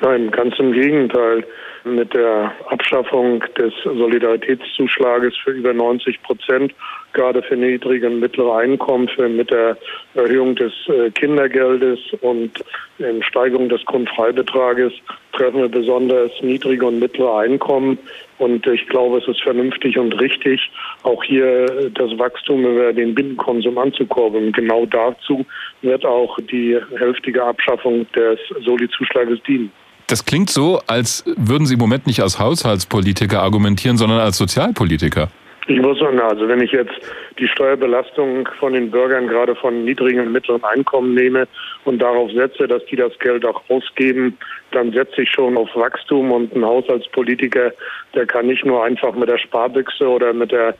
Nein, 0.00 0.30
ganz 0.30 0.54
im 0.58 0.72
Gegenteil. 0.72 1.44
Mit 1.86 2.14
der 2.14 2.52
Abschaffung 2.68 3.44
des 3.56 3.72
Solidaritätszuschlages 3.84 5.36
für 5.36 5.52
über 5.52 5.72
90 5.72 6.20
Prozent, 6.22 6.74
gerade 7.12 7.42
für 7.42 7.54
niedrige 7.54 8.08
und 8.08 8.18
mittlere 8.18 8.56
Einkommen, 8.56 9.06
für, 9.06 9.28
mit 9.28 9.52
der 9.52 9.78
Erhöhung 10.14 10.56
des 10.56 10.72
äh, 10.88 11.10
Kindergeldes 11.12 12.00
und 12.22 12.64
in 12.98 13.22
Steigerung 13.22 13.68
des 13.68 13.84
Grundfreibetrages 13.84 14.94
treffen 15.32 15.60
wir 15.60 15.68
besonders 15.68 16.32
niedrige 16.42 16.86
und 16.86 16.98
mittlere 16.98 17.38
Einkommen. 17.38 17.98
Und 18.38 18.66
ich 18.66 18.88
glaube, 18.88 19.18
es 19.18 19.28
ist 19.28 19.42
vernünftig 19.42 19.96
und 19.96 20.18
richtig, 20.20 20.68
auch 21.04 21.22
hier 21.22 21.90
das 21.94 22.18
Wachstum 22.18 22.64
über 22.64 22.92
den 22.92 23.14
Binnenkonsum 23.14 23.78
anzukurbeln. 23.78 24.50
Genau 24.50 24.86
dazu 24.86 25.46
wird 25.82 26.04
auch 26.04 26.36
die 26.50 26.76
hälftige 26.98 27.44
Abschaffung 27.44 28.10
des 28.12 28.40
Soli-Zuschlages 28.64 29.40
dienen. 29.44 29.70
Das 30.08 30.24
klingt 30.24 30.50
so, 30.50 30.80
als 30.86 31.24
würden 31.36 31.66
Sie 31.66 31.74
im 31.74 31.80
Moment 31.80 32.06
nicht 32.06 32.20
als 32.20 32.38
Haushaltspolitiker 32.38 33.42
argumentieren, 33.42 33.96
sondern 33.96 34.20
als 34.20 34.38
Sozialpolitiker. 34.38 35.28
Ich 35.68 35.80
muss 35.80 35.98
sagen, 35.98 36.20
also 36.20 36.46
wenn 36.46 36.60
ich 36.60 36.70
jetzt 36.70 36.94
die 37.40 37.48
Steuerbelastung 37.48 38.48
von 38.60 38.72
den 38.72 38.88
Bürgern 38.88 39.26
gerade 39.26 39.56
von 39.56 39.84
niedrigen 39.84 40.20
und 40.20 40.30
mittleren 40.30 40.62
Einkommen 40.62 41.14
nehme 41.14 41.48
und 41.84 41.98
darauf 41.98 42.30
setze, 42.30 42.68
dass 42.68 42.84
die 42.86 42.94
das 42.94 43.18
Geld 43.18 43.44
auch 43.44 43.60
ausgeben, 43.68 44.38
dann 44.70 44.92
setze 44.92 45.22
ich 45.22 45.30
schon 45.30 45.56
auf 45.56 45.68
Wachstum 45.74 46.30
und 46.30 46.54
ein 46.54 46.64
Haushaltspolitiker, 46.64 47.72
der 48.14 48.26
kann 48.26 48.46
nicht 48.46 48.64
nur 48.64 48.84
einfach 48.84 49.12
mit 49.16 49.28
der 49.28 49.38
Sparbüchse 49.38 50.06
oder 50.06 50.32
mit 50.32 50.52
der 50.52 50.76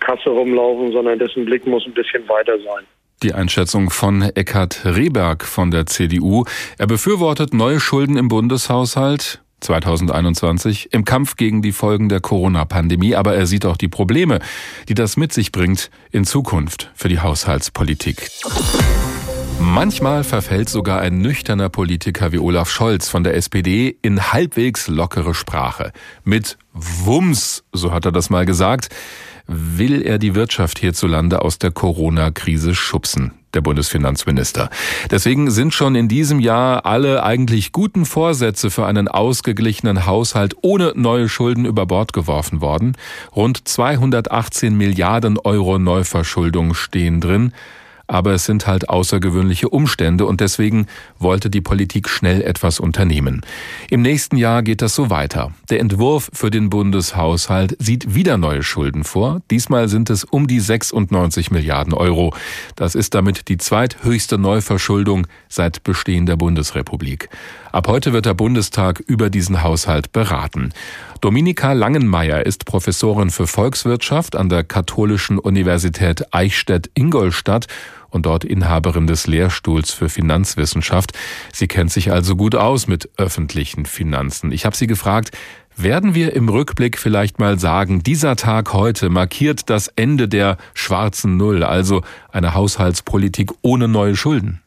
Kasse 0.00 0.30
rumlaufen, 0.30 0.92
sondern 0.92 1.18
dessen 1.18 1.44
Blick 1.44 1.66
muss 1.66 1.84
ein 1.84 1.92
bisschen 1.92 2.26
weiter 2.26 2.58
sein. 2.58 2.86
Die 3.22 3.32
Einschätzung 3.32 3.88
von 3.88 4.20
Eckhard 4.20 4.84
Rehberg 4.84 5.44
von 5.44 5.70
der 5.70 5.86
CDU. 5.86 6.44
Er 6.76 6.86
befürwortet 6.86 7.54
neue 7.54 7.80
Schulden 7.80 8.18
im 8.18 8.28
Bundeshaushalt 8.28 9.40
2021 9.60 10.92
im 10.92 11.06
Kampf 11.06 11.36
gegen 11.36 11.62
die 11.62 11.72
Folgen 11.72 12.10
der 12.10 12.20
Corona-Pandemie, 12.20 13.14
aber 13.16 13.34
er 13.34 13.46
sieht 13.46 13.64
auch 13.64 13.78
die 13.78 13.88
Probleme, 13.88 14.40
die 14.88 14.94
das 14.94 15.16
mit 15.16 15.32
sich 15.32 15.50
bringt 15.50 15.90
in 16.10 16.24
Zukunft 16.24 16.90
für 16.94 17.08
die 17.08 17.20
Haushaltspolitik. 17.20 18.30
Manchmal 19.58 20.22
verfällt 20.22 20.68
sogar 20.68 21.00
ein 21.00 21.18
nüchterner 21.18 21.70
Politiker 21.70 22.32
wie 22.32 22.38
Olaf 22.38 22.70
Scholz 22.70 23.08
von 23.08 23.24
der 23.24 23.34
SPD 23.34 23.96
in 24.02 24.32
halbwegs 24.32 24.88
lockere 24.88 25.34
Sprache. 25.34 25.92
Mit 26.24 26.58
Wumms, 26.74 27.64
so 27.72 27.92
hat 27.92 28.04
er 28.04 28.12
das 28.12 28.28
mal 28.28 28.44
gesagt, 28.44 28.90
will 29.46 30.02
er 30.02 30.18
die 30.18 30.34
Wirtschaft 30.34 30.78
hierzulande 30.78 31.42
aus 31.42 31.58
der 31.58 31.70
Corona-Krise 31.70 32.74
schubsen 32.74 33.32
der 33.54 33.62
Bundesfinanzminister. 33.62 34.68
Deswegen 35.10 35.50
sind 35.50 35.72
schon 35.72 35.94
in 35.94 36.08
diesem 36.08 36.40
Jahr 36.40 36.84
alle 36.84 37.22
eigentlich 37.22 37.72
guten 37.72 38.04
Vorsätze 38.04 38.70
für 38.70 38.86
einen 38.86 39.08
ausgeglichenen 39.08 40.06
Haushalt 40.06 40.54
ohne 40.60 40.92
neue 40.94 41.28
Schulden 41.28 41.64
über 41.64 41.86
Bord 41.86 42.12
geworfen 42.12 42.60
worden. 42.60 42.96
Rund 43.34 43.66
218 43.66 44.76
Milliarden 44.76 45.38
Euro 45.38 45.78
Neuverschuldung 45.78 46.74
stehen 46.74 47.20
drin 47.20 47.52
aber 48.06 48.32
es 48.32 48.44
sind 48.44 48.66
halt 48.66 48.88
außergewöhnliche 48.88 49.68
Umstände 49.68 50.26
und 50.26 50.40
deswegen 50.40 50.86
wollte 51.18 51.50
die 51.50 51.60
Politik 51.60 52.08
schnell 52.08 52.42
etwas 52.42 52.80
unternehmen. 52.80 53.42
Im 53.90 54.02
nächsten 54.02 54.36
Jahr 54.36 54.62
geht 54.62 54.82
das 54.82 54.94
so 54.94 55.10
weiter. 55.10 55.52
Der 55.70 55.80
Entwurf 55.80 56.30
für 56.32 56.50
den 56.50 56.70
Bundeshaushalt 56.70 57.76
sieht 57.78 58.14
wieder 58.14 58.38
neue 58.38 58.62
Schulden 58.62 59.04
vor. 59.04 59.42
Diesmal 59.50 59.88
sind 59.88 60.10
es 60.10 60.24
um 60.24 60.46
die 60.46 60.60
96 60.60 61.50
Milliarden 61.50 61.94
Euro. 61.94 62.34
Das 62.76 62.94
ist 62.94 63.14
damit 63.14 63.48
die 63.48 63.58
zweithöchste 63.58 64.38
Neuverschuldung 64.38 65.26
seit 65.48 65.82
Bestehen 65.82 66.26
der 66.26 66.36
Bundesrepublik. 66.36 67.28
Ab 67.76 67.88
heute 67.88 68.14
wird 68.14 68.24
der 68.24 68.32
Bundestag 68.32 69.00
über 69.00 69.28
diesen 69.28 69.62
Haushalt 69.62 70.10
beraten. 70.10 70.72
Dominika 71.20 71.74
Langenmeier 71.74 72.46
ist 72.46 72.64
Professorin 72.64 73.28
für 73.28 73.46
Volkswirtschaft 73.46 74.34
an 74.34 74.48
der 74.48 74.64
Katholischen 74.64 75.38
Universität 75.38 76.32
Eichstätt-Ingolstadt 76.32 77.66
und 78.08 78.24
dort 78.24 78.44
Inhaberin 78.44 79.06
des 79.06 79.26
Lehrstuhls 79.26 79.90
für 79.92 80.08
Finanzwissenschaft. 80.08 81.12
Sie 81.52 81.68
kennt 81.68 81.92
sich 81.92 82.10
also 82.10 82.34
gut 82.34 82.54
aus 82.54 82.86
mit 82.86 83.10
öffentlichen 83.18 83.84
Finanzen. 83.84 84.52
Ich 84.52 84.64
habe 84.64 84.74
sie 84.74 84.86
gefragt, 84.86 85.32
werden 85.76 86.14
wir 86.14 86.32
im 86.32 86.48
Rückblick 86.48 86.96
vielleicht 86.96 87.38
mal 87.38 87.58
sagen, 87.58 88.02
dieser 88.02 88.36
Tag 88.36 88.72
heute 88.72 89.10
markiert 89.10 89.68
das 89.68 89.88
Ende 89.88 90.28
der 90.28 90.56
schwarzen 90.72 91.36
Null, 91.36 91.62
also 91.62 92.00
eine 92.32 92.54
Haushaltspolitik 92.54 93.52
ohne 93.60 93.86
neue 93.86 94.16
Schulden? 94.16 94.62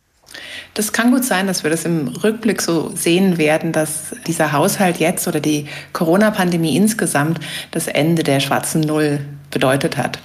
Das 0.74 0.94
kann 0.94 1.12
gut 1.12 1.24
sein, 1.24 1.48
dass 1.48 1.64
wir 1.64 1.72
das 1.72 1.86
im 1.86 2.08
Rückblick 2.08 2.62
so 2.62 2.92
sehen 2.96 3.38
werden, 3.38 3.72
dass 3.72 4.16
dieser 4.28 4.52
Haushalt 4.52 4.98
jetzt 4.98 5.28
oder 5.28 5.40
die 5.40 5.68
Corona-Pandemie 5.94 6.76
insgesamt 6.76 7.40
das 7.72 7.88
Ende 7.88 8.24
der 8.24 8.40
schwarzen 8.40 8.82
Null 8.82 9.20
bedeutet 9.52 9.98
hat. 9.98 10.20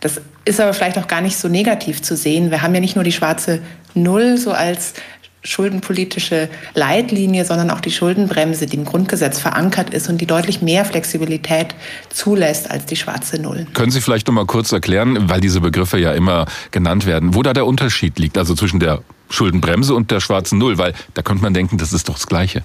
Das 0.00 0.20
ist 0.44 0.60
aber 0.60 0.72
vielleicht 0.74 0.98
auch 0.98 1.08
gar 1.08 1.20
nicht 1.20 1.36
so 1.36 1.48
negativ 1.48 2.02
zu 2.02 2.16
sehen. 2.16 2.50
Wir 2.50 2.62
haben 2.62 2.74
ja 2.74 2.80
nicht 2.80 2.94
nur 2.94 3.04
die 3.04 3.12
schwarze 3.12 3.60
Null 3.94 4.38
so 4.38 4.52
als 4.52 4.94
schuldenpolitische 5.42 6.48
Leitlinie, 6.74 7.44
sondern 7.44 7.70
auch 7.70 7.80
die 7.80 7.90
Schuldenbremse, 7.90 8.66
die 8.66 8.76
im 8.76 8.84
Grundgesetz 8.84 9.38
verankert 9.38 9.90
ist 9.90 10.08
und 10.08 10.20
die 10.20 10.26
deutlich 10.26 10.62
mehr 10.62 10.84
Flexibilität 10.84 11.74
zulässt 12.10 12.70
als 12.70 12.86
die 12.86 12.96
schwarze 12.96 13.40
Null. 13.40 13.66
Können 13.72 13.90
Sie 13.90 14.00
vielleicht 14.00 14.26
noch 14.26 14.34
mal 14.34 14.46
kurz 14.46 14.72
erklären, 14.72 15.28
weil 15.28 15.40
diese 15.40 15.60
Begriffe 15.60 15.98
ja 15.98 16.12
immer 16.12 16.46
genannt 16.70 17.06
werden, 17.06 17.34
wo 17.34 17.42
da 17.42 17.52
der 17.52 17.66
Unterschied 17.66 18.18
liegt, 18.18 18.36
also 18.36 18.54
zwischen 18.54 18.80
der 18.80 19.00
Schuldenbremse 19.30 19.94
und 19.94 20.10
der 20.10 20.20
schwarzen 20.20 20.58
Null, 20.58 20.78
weil 20.78 20.94
da 21.14 21.22
könnte 21.22 21.42
man 21.42 21.54
denken, 21.54 21.78
das 21.78 21.92
ist 21.92 22.08
doch 22.08 22.14
das 22.14 22.26
Gleiche. 22.26 22.62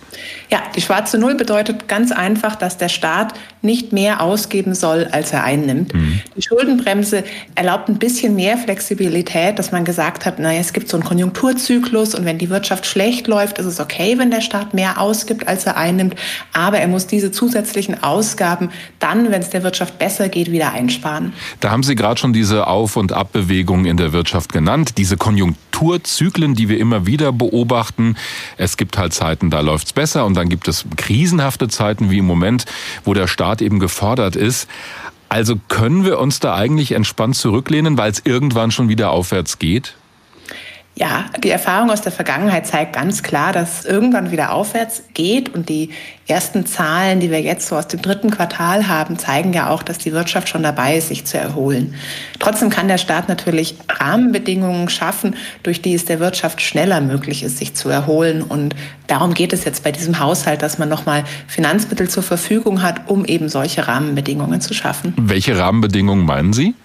Ja, 0.50 0.62
die 0.76 0.82
schwarze 0.82 1.18
Null 1.18 1.36
bedeutet 1.36 1.88
ganz 1.88 2.12
einfach, 2.12 2.56
dass 2.56 2.78
der 2.78 2.90
Staat 2.90 3.34
nicht 3.62 3.94
mehr 3.94 4.22
ausgeben 4.22 4.76
soll, 4.76 5.08
als 5.12 5.32
er 5.32 5.44
einnimmt. 5.44 5.94
Mhm. 5.94 6.22
Die 6.36 6.42
Schuldenbremse 6.42 7.24
erlaubt 7.56 7.90
ein 7.90 7.98
bisschen 7.98 8.36
mehr 8.36 8.58
Flexibilität, 8.58 9.58
dass 9.58 9.72
man 9.72 9.86
gesagt 9.86 10.26
hat, 10.26 10.40
naja, 10.40 10.60
es 10.60 10.74
gibt 10.74 10.90
so 10.90 10.98
einen 10.98 11.06
Konjunkturzyklus 11.06 12.14
und 12.16 12.26
wenn 12.26 12.38
die 12.38 12.50
Wirtschaft 12.50 12.86
schlecht 12.86 13.28
läuft, 13.28 13.58
ist 13.60 13.66
es 13.66 13.80
okay, 13.80 14.18
wenn 14.18 14.32
der 14.32 14.42
Staat 14.42 14.74
mehr 14.74 15.00
ausgibt, 15.00 15.48
als 15.48 15.66
er 15.66 15.78
einnimmt, 15.78 16.16
aber 16.52 16.80
er 16.80 16.88
muss 16.88 17.08
diese 17.08 17.32
zusätzlichen 17.32 18.04
Ausgaben 18.04 18.70
dann, 19.00 19.32
wenn 19.32 19.42
es 19.42 19.50
der 19.50 19.64
Wirtschaft 19.64 19.98
besser 19.98 20.30
geht, 20.30 20.52
wieder 20.52 20.74
einsparen. 20.74 21.34
Da 21.60 21.72
haben 21.72 21.84
Sie 21.84 21.96
gerade 21.96 22.20
schon 22.20 22.34
diese 22.34 22.68
Auf- 22.68 22.98
und 22.98 23.14
Abbewegung 23.14 23.86
in 23.86 23.98
der 23.98 24.14
Wirtschaft 24.14 24.52
genannt, 24.52 24.98
diese 24.98 25.18
Konjunkturzyklen 25.18 26.53
die 26.56 26.70
wir 26.70 26.80
immer 26.80 27.06
wieder 27.06 27.32
beobachten. 27.32 28.16
Es 28.58 28.78
gibt 28.78 28.98
halt 28.98 29.14
Zeiten, 29.14 29.50
da 29.50 29.62
läuft's 29.62 29.94
besser 29.94 30.26
und 30.26 30.36
dann 30.36 30.50
gibt 30.50 30.68
es 30.68 30.86
krisenhafte 30.96 31.68
Zeiten 31.68 32.12
wie 32.12 32.20
im 32.20 32.26
Moment, 32.26 32.66
wo 33.04 33.14
der 33.14 33.28
Staat 33.28 33.62
eben 33.62 33.80
gefordert 33.80 34.36
ist. 34.36 34.68
Also 35.30 35.56
können 35.68 36.06
wir 36.06 36.20
uns 36.20 36.40
da 36.40 36.56
eigentlich 36.56 36.92
entspannt 36.92 37.36
zurücklehnen, 37.36 37.98
weil 37.98 38.12
es 38.12 38.22
irgendwann 38.24 38.70
schon 38.70 38.90
wieder 38.90 39.10
aufwärts 39.10 39.58
geht? 39.58 39.96
Ja, 40.96 41.26
die 41.44 41.50
Erfahrung 41.50 41.90
aus 41.90 42.02
der 42.02 42.12
Vergangenheit 42.12 42.68
zeigt 42.68 42.94
ganz 42.94 43.24
klar, 43.24 43.52
dass 43.52 43.84
irgendwann 43.84 44.30
wieder 44.30 44.52
aufwärts 44.52 45.04
geht 45.16 45.54
und 45.54 45.68
die 45.68 45.90
ersten 46.28 46.68
Zahlen, 46.68 47.20
die 47.20 47.32
wir 47.32 47.42
jetzt 47.42 47.68
so 47.68 47.76
aus 47.76 47.88
dem 47.88 48.04
dritten 48.04 48.30
Quartal 48.30 48.88
haben, 48.88 49.18
zeigen 49.18 49.54
ja 49.54 49.70
auch, 49.70 49.82
dass 49.82 49.98
die 49.98 50.14
Wirtschaft 50.14 50.50
schon 50.50 50.62
dabei 50.62 50.98
ist, 50.98 51.08
sich 51.08 51.26
zu 51.26 51.40
erholen. 51.40 51.96
Trotzdem 52.38 52.70
kann 52.70 52.88
der 52.88 53.00
Staat 53.00 53.28
natürlich 53.28 53.76
Rahmenbedingungen 53.90 54.88
schaffen, 54.88 55.36
durch 55.64 55.82
die 55.82 55.96
es 55.96 56.06
der 56.06 56.20
Wirtschaft 56.20 56.62
schneller 56.62 57.02
möglich 57.02 57.42
ist, 57.42 57.58
sich 57.58 57.74
zu 57.74 57.90
erholen 57.90 58.44
und 58.44 58.76
darum 59.08 59.34
geht 59.34 59.52
es 59.52 59.66
jetzt 59.66 59.84
bei 59.84 59.92
diesem 59.92 60.20
Haushalt, 60.20 60.62
dass 60.62 60.78
man 60.78 60.90
nochmal 60.90 61.24
Finanzmittel 61.48 62.08
zur 62.08 62.24
Verfügung 62.24 62.84
hat, 62.84 63.10
um 63.10 63.26
eben 63.26 63.50
solche 63.50 63.88
Rahmenbedingungen 63.88 64.62
zu 64.62 64.76
schaffen. 64.76 65.14
Welche 65.18 65.58
Rahmenbedingungen 65.58 66.24
meinen 66.24 66.54
Sie? 66.54 66.76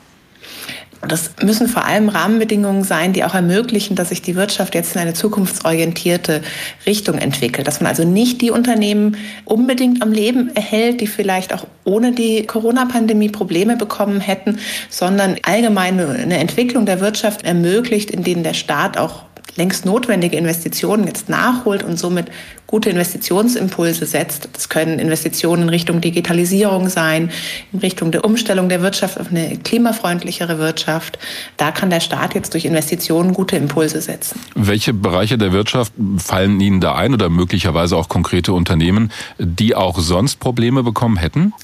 Das 1.06 1.30
müssen 1.42 1.68
vor 1.68 1.84
allem 1.84 2.08
Rahmenbedingungen 2.08 2.82
sein, 2.82 3.12
die 3.12 3.22
auch 3.22 3.34
ermöglichen, 3.34 3.94
dass 3.94 4.08
sich 4.08 4.20
die 4.20 4.34
Wirtschaft 4.34 4.74
jetzt 4.74 4.96
in 4.96 5.00
eine 5.00 5.14
zukunftsorientierte 5.14 6.42
Richtung 6.86 7.18
entwickelt. 7.18 7.68
Dass 7.68 7.80
man 7.80 7.88
also 7.88 8.04
nicht 8.04 8.40
die 8.40 8.50
Unternehmen 8.50 9.16
unbedingt 9.44 10.02
am 10.02 10.10
Leben 10.10 10.54
erhält, 10.56 11.00
die 11.00 11.06
vielleicht 11.06 11.54
auch 11.54 11.66
ohne 11.84 12.12
die 12.12 12.44
Corona-Pandemie 12.46 13.28
Probleme 13.28 13.76
bekommen 13.76 14.20
hätten, 14.20 14.58
sondern 14.90 15.36
allgemein 15.42 16.00
eine 16.00 16.38
Entwicklung 16.38 16.84
der 16.84 17.00
Wirtschaft 17.00 17.44
ermöglicht, 17.44 18.10
in 18.10 18.24
denen 18.24 18.42
der 18.42 18.54
Staat 18.54 18.98
auch 18.98 19.22
längst 19.56 19.84
notwendige 19.84 20.36
Investitionen 20.36 21.06
jetzt 21.06 21.28
nachholt 21.28 21.82
und 21.82 21.98
somit 21.98 22.30
gute 22.68 22.90
Investitionsimpulse 22.90 24.04
setzt. 24.04 24.50
Das 24.52 24.68
können 24.68 24.98
Investitionen 24.98 25.64
in 25.64 25.68
Richtung 25.70 26.02
Digitalisierung 26.02 26.90
sein, 26.90 27.30
in 27.72 27.78
Richtung 27.78 28.12
der 28.12 28.26
Umstellung 28.26 28.68
der 28.68 28.82
Wirtschaft 28.82 29.18
auf 29.18 29.30
eine 29.30 29.56
klimafreundlichere 29.56 30.58
Wirtschaft. 30.58 31.18
Da 31.56 31.70
kann 31.70 31.88
der 31.88 32.00
Staat 32.00 32.34
jetzt 32.34 32.52
durch 32.52 32.66
Investitionen 32.66 33.32
gute 33.32 33.56
Impulse 33.56 34.02
setzen. 34.02 34.38
Welche 34.54 34.92
Bereiche 34.92 35.38
der 35.38 35.52
Wirtschaft 35.52 35.94
fallen 36.18 36.60
Ihnen 36.60 36.82
da 36.82 36.94
ein 36.94 37.14
oder 37.14 37.30
möglicherweise 37.30 37.96
auch 37.96 38.10
konkrete 38.10 38.52
Unternehmen, 38.52 39.10
die 39.38 39.74
auch 39.74 39.98
sonst 39.98 40.36
Probleme 40.36 40.82
bekommen 40.82 41.16
hätten? 41.16 41.54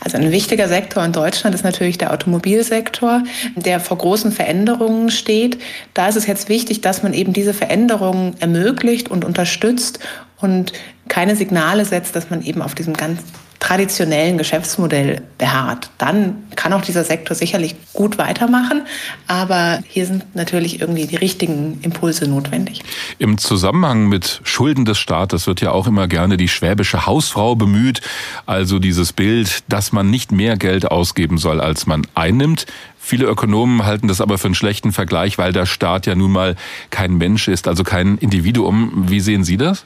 Also 0.00 0.16
ein 0.16 0.32
wichtiger 0.32 0.68
Sektor 0.68 1.04
in 1.04 1.12
Deutschland 1.12 1.54
ist 1.54 1.64
natürlich 1.64 1.98
der 1.98 2.10
Automobilsektor, 2.10 3.22
der 3.54 3.80
vor 3.80 3.98
großen 3.98 4.32
Veränderungen 4.32 5.10
steht. 5.10 5.58
Da 5.92 6.08
ist 6.08 6.16
es 6.16 6.26
jetzt 6.26 6.48
wichtig, 6.48 6.80
dass 6.80 7.02
man 7.02 7.12
eben 7.12 7.33
diese 7.34 7.54
Veränderungen 7.54 8.34
ermöglicht 8.40 9.10
und 9.10 9.24
unterstützt 9.24 9.98
und 10.40 10.72
keine 11.08 11.36
Signale 11.36 11.84
setzt, 11.84 12.16
dass 12.16 12.30
man 12.30 12.42
eben 12.42 12.62
auf 12.62 12.74
diesem 12.74 12.94
ganz 12.94 13.20
traditionellen 13.64 14.36
Geschäftsmodell 14.36 15.22
beharrt. 15.38 15.88
Dann 15.96 16.44
kann 16.54 16.74
auch 16.74 16.82
dieser 16.82 17.02
Sektor 17.02 17.34
sicherlich 17.34 17.74
gut 17.94 18.18
weitermachen, 18.18 18.82
aber 19.26 19.82
hier 19.88 20.04
sind 20.04 20.34
natürlich 20.34 20.82
irgendwie 20.82 21.06
die 21.06 21.16
richtigen 21.16 21.78
Impulse 21.80 22.28
notwendig. 22.28 22.82
Im 23.18 23.38
Zusammenhang 23.38 24.08
mit 24.10 24.42
Schulden 24.44 24.84
des 24.84 24.98
Staates 24.98 25.46
wird 25.46 25.62
ja 25.62 25.70
auch 25.70 25.86
immer 25.86 26.08
gerne 26.08 26.36
die 26.36 26.48
schwäbische 26.48 27.06
Hausfrau 27.06 27.54
bemüht, 27.56 28.02
also 28.44 28.78
dieses 28.78 29.14
Bild, 29.14 29.62
dass 29.68 29.92
man 29.92 30.10
nicht 30.10 30.30
mehr 30.30 30.58
Geld 30.58 30.90
ausgeben 30.90 31.38
soll, 31.38 31.62
als 31.62 31.86
man 31.86 32.06
einnimmt. 32.14 32.66
Viele 33.06 33.26
Ökonomen 33.26 33.84
halten 33.84 34.08
das 34.08 34.22
aber 34.22 34.38
für 34.38 34.46
einen 34.46 34.54
schlechten 34.54 34.90
Vergleich, 34.90 35.36
weil 35.36 35.52
der 35.52 35.66
Staat 35.66 36.06
ja 36.06 36.14
nun 36.14 36.32
mal 36.32 36.56
kein 36.88 37.12
Mensch 37.18 37.48
ist, 37.48 37.68
also 37.68 37.84
kein 37.84 38.16
Individuum. 38.16 39.10
Wie 39.10 39.20
sehen 39.20 39.44
Sie 39.44 39.58
das? 39.58 39.84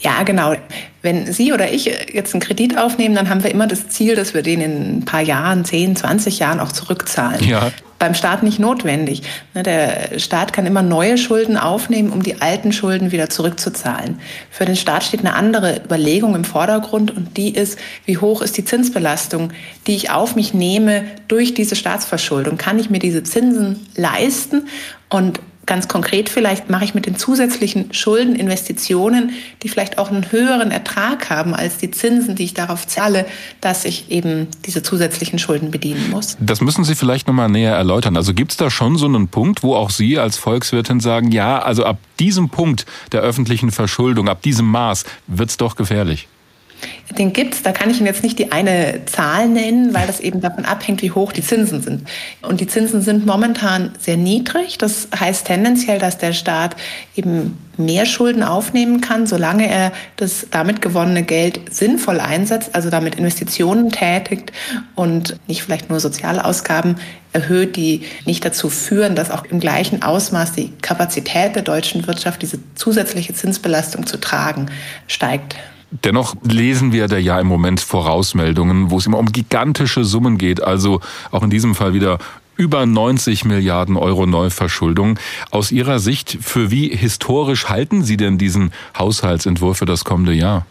Ja, 0.00 0.22
genau. 0.24 0.54
Wenn 1.02 1.32
Sie 1.32 1.52
oder 1.52 1.72
ich 1.72 1.86
jetzt 2.12 2.34
einen 2.34 2.42
Kredit 2.42 2.76
aufnehmen, 2.76 3.14
dann 3.14 3.30
haben 3.30 3.42
wir 3.42 3.50
immer 3.50 3.66
das 3.66 3.88
Ziel, 3.88 4.14
dass 4.14 4.34
wir 4.34 4.42
den 4.42 4.60
in 4.60 4.98
ein 4.98 5.04
paar 5.04 5.22
Jahren, 5.22 5.64
10, 5.64 5.96
20 5.96 6.38
Jahren 6.38 6.60
auch 6.60 6.72
zurückzahlen. 6.72 7.42
Ja. 7.44 7.70
beim 7.98 8.14
Staat 8.14 8.42
nicht 8.42 8.58
notwendig. 8.58 9.22
Ne, 9.54 9.62
der 9.62 10.18
Staat 10.18 10.52
kann 10.52 10.66
immer 10.66 10.82
neue 10.82 11.16
Schulden 11.16 11.56
aufnehmen, 11.56 12.10
um 12.10 12.22
die 12.22 12.42
alten 12.42 12.72
Schulden 12.72 13.10
wieder 13.10 13.30
zurückzuzahlen. 13.30 14.20
Für 14.50 14.66
den 14.66 14.76
Staat 14.76 15.04
steht 15.04 15.20
eine 15.20 15.34
andere 15.34 15.80
Überlegung 15.82 16.34
im 16.34 16.44
Vordergrund 16.44 17.16
und 17.16 17.38
die 17.38 17.54
ist, 17.54 17.78
wie 18.04 18.18
hoch 18.18 18.42
ist 18.42 18.56
die 18.58 18.64
Zinsbelastung, 18.64 19.52
die 19.86 19.96
ich 19.96 20.10
auf 20.10 20.36
mich 20.36 20.52
nehme 20.52 21.04
durch 21.28 21.54
diese 21.54 21.74
Staatsverschuldung? 21.74 22.58
Kann 22.58 22.78
ich 22.78 22.90
mir 22.90 22.98
diese 22.98 23.22
Zinsen 23.22 23.86
leisten? 23.94 24.68
Und 25.08 25.40
Ganz 25.66 25.88
konkret 25.88 26.28
vielleicht 26.28 26.70
mache 26.70 26.84
ich 26.84 26.94
mit 26.94 27.06
den 27.06 27.16
zusätzlichen 27.16 27.92
Schulden 27.92 28.36
Investitionen, 28.36 29.32
die 29.64 29.68
vielleicht 29.68 29.98
auch 29.98 30.10
einen 30.10 30.30
höheren 30.30 30.70
Ertrag 30.70 31.28
haben 31.28 31.54
als 31.54 31.78
die 31.78 31.90
Zinsen, 31.90 32.36
die 32.36 32.44
ich 32.44 32.54
darauf 32.54 32.86
zahle, 32.86 33.26
dass 33.60 33.84
ich 33.84 34.10
eben 34.12 34.46
diese 34.64 34.84
zusätzlichen 34.84 35.40
Schulden 35.40 35.72
bedienen 35.72 36.10
muss. 36.10 36.36
Das 36.38 36.60
müssen 36.60 36.84
Sie 36.84 36.94
vielleicht 36.94 37.26
nochmal 37.26 37.48
näher 37.48 37.74
erläutern. 37.74 38.16
Also 38.16 38.32
gibt 38.32 38.52
es 38.52 38.56
da 38.56 38.70
schon 38.70 38.96
so 38.96 39.06
einen 39.06 39.26
Punkt, 39.26 39.64
wo 39.64 39.74
auch 39.74 39.90
Sie 39.90 40.20
als 40.20 40.38
Volkswirtin 40.38 41.00
sagen, 41.00 41.32
ja, 41.32 41.58
also 41.58 41.84
ab 41.84 41.98
diesem 42.20 42.48
Punkt 42.48 42.86
der 43.10 43.22
öffentlichen 43.22 43.72
Verschuldung, 43.72 44.28
ab 44.28 44.42
diesem 44.42 44.66
Maß 44.66 45.04
wird 45.26 45.50
es 45.50 45.56
doch 45.56 45.74
gefährlich? 45.74 46.28
Den 47.18 47.32
gibt's. 47.32 47.62
Da 47.62 47.72
kann 47.72 47.90
ich 47.90 47.98
Ihnen 47.98 48.06
jetzt 48.06 48.22
nicht 48.22 48.38
die 48.38 48.52
eine 48.52 49.02
Zahl 49.06 49.48
nennen, 49.48 49.94
weil 49.94 50.06
das 50.06 50.20
eben 50.20 50.40
davon 50.40 50.64
abhängt, 50.64 51.02
wie 51.02 51.10
hoch 51.10 51.32
die 51.32 51.42
Zinsen 51.42 51.80
sind. 51.80 52.08
Und 52.42 52.60
die 52.60 52.66
Zinsen 52.66 53.00
sind 53.00 53.24
momentan 53.26 53.92
sehr 53.98 54.16
niedrig. 54.16 54.76
Das 54.78 55.08
heißt 55.18 55.46
tendenziell, 55.46 55.98
dass 55.98 56.18
der 56.18 56.32
Staat 56.32 56.76
eben 57.14 57.58
mehr 57.76 58.06
Schulden 58.06 58.42
aufnehmen 58.42 59.00
kann, 59.00 59.26
solange 59.26 59.68
er 59.68 59.92
das 60.16 60.46
damit 60.50 60.82
gewonnene 60.82 61.22
Geld 61.22 61.60
sinnvoll 61.70 62.20
einsetzt, 62.20 62.74
also 62.74 62.90
damit 62.90 63.16
Investitionen 63.16 63.90
tätigt 63.90 64.52
und 64.94 65.36
nicht 65.46 65.62
vielleicht 65.62 65.90
nur 65.90 66.00
Sozialausgaben 66.00 66.96
erhöht, 67.32 67.76
die 67.76 68.02
nicht 68.24 68.44
dazu 68.44 68.70
führen, 68.70 69.14
dass 69.14 69.30
auch 69.30 69.44
im 69.44 69.60
gleichen 69.60 70.02
Ausmaß 70.02 70.52
die 70.52 70.72
Kapazität 70.80 71.54
der 71.54 71.62
deutschen 71.62 72.06
Wirtschaft, 72.06 72.42
diese 72.42 72.58
zusätzliche 72.74 73.34
Zinsbelastung 73.34 74.06
zu 74.06 74.18
tragen, 74.18 74.66
steigt. 75.06 75.56
Dennoch 75.90 76.34
lesen 76.42 76.92
wir 76.92 77.06
da 77.08 77.16
ja 77.16 77.38
im 77.40 77.46
Moment 77.46 77.80
Vorausmeldungen, 77.80 78.90
wo 78.90 78.98
es 78.98 79.06
immer 79.06 79.18
um 79.18 79.26
gigantische 79.26 80.04
Summen 80.04 80.36
geht. 80.36 80.62
Also 80.62 81.00
auch 81.30 81.42
in 81.42 81.50
diesem 81.50 81.74
Fall 81.74 81.94
wieder 81.94 82.18
über 82.56 82.86
90 82.86 83.44
Milliarden 83.44 83.96
Euro 83.96 84.26
Neuverschuldung. 84.26 85.18
Aus 85.50 85.70
Ihrer 85.70 85.98
Sicht, 85.98 86.38
für 86.40 86.70
wie 86.70 86.88
historisch 86.88 87.68
halten 87.68 88.02
Sie 88.02 88.16
denn 88.16 88.38
diesen 88.38 88.72
Haushaltsentwurf 88.98 89.78
für 89.78 89.86
das 89.86 90.04
kommende 90.04 90.32
Jahr? 90.32 90.66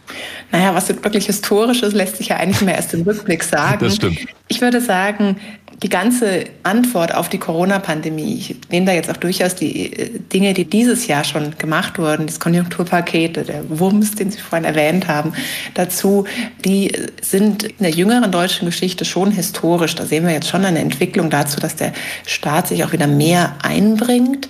Naja, 0.51 0.73
was 0.73 0.89
wirklich 0.89 1.27
historisch 1.27 1.83
ist, 1.83 1.93
lässt 1.93 2.17
sich 2.17 2.29
ja 2.29 2.37
eigentlich 2.37 2.61
mehr 2.61 2.75
erst 2.75 2.93
im 2.93 3.03
Rückblick 3.03 3.43
sagen. 3.43 3.79
Das 3.79 3.95
stimmt. 3.95 4.19
Ich 4.47 4.61
würde 4.61 4.81
sagen, 4.81 5.37
die 5.83 5.89
ganze 5.89 6.45
Antwort 6.63 7.13
auf 7.13 7.27
die 7.27 7.37
Corona-Pandemie, 7.37 8.35
ich 8.35 8.55
nehme 8.71 8.85
da 8.85 8.93
jetzt 8.93 9.09
auch 9.09 9.17
durchaus 9.17 9.55
die 9.55 9.93
äh, 9.93 10.19
Dinge, 10.31 10.53
die 10.53 10.65
dieses 10.65 11.07
Jahr 11.07 11.23
schon 11.23 11.57
gemacht 11.57 11.99
wurden, 11.99 12.27
das 12.27 12.39
Konjunkturpaket, 12.39 13.35
der 13.35 13.69
Wumms, 13.69 14.15
den 14.15 14.31
Sie 14.31 14.39
vorhin 14.39 14.65
erwähnt 14.65 15.07
haben, 15.07 15.33
dazu, 15.73 16.25
die 16.63 16.91
sind 17.21 17.63
in 17.63 17.75
der 17.79 17.91
jüngeren 17.91 18.31
deutschen 18.31 18.65
Geschichte 18.65 19.03
schon 19.03 19.31
historisch. 19.31 19.95
Da 19.95 20.05
sehen 20.05 20.25
wir 20.25 20.33
jetzt 20.33 20.47
schon 20.47 20.63
eine 20.63 20.79
Entwicklung 20.79 21.29
dazu, 21.29 21.59
dass 21.59 21.75
der 21.75 21.91
Staat 22.25 22.67
sich 22.67 22.83
auch 22.83 22.93
wieder 22.93 23.07
mehr 23.07 23.55
einbringt. 23.61 24.47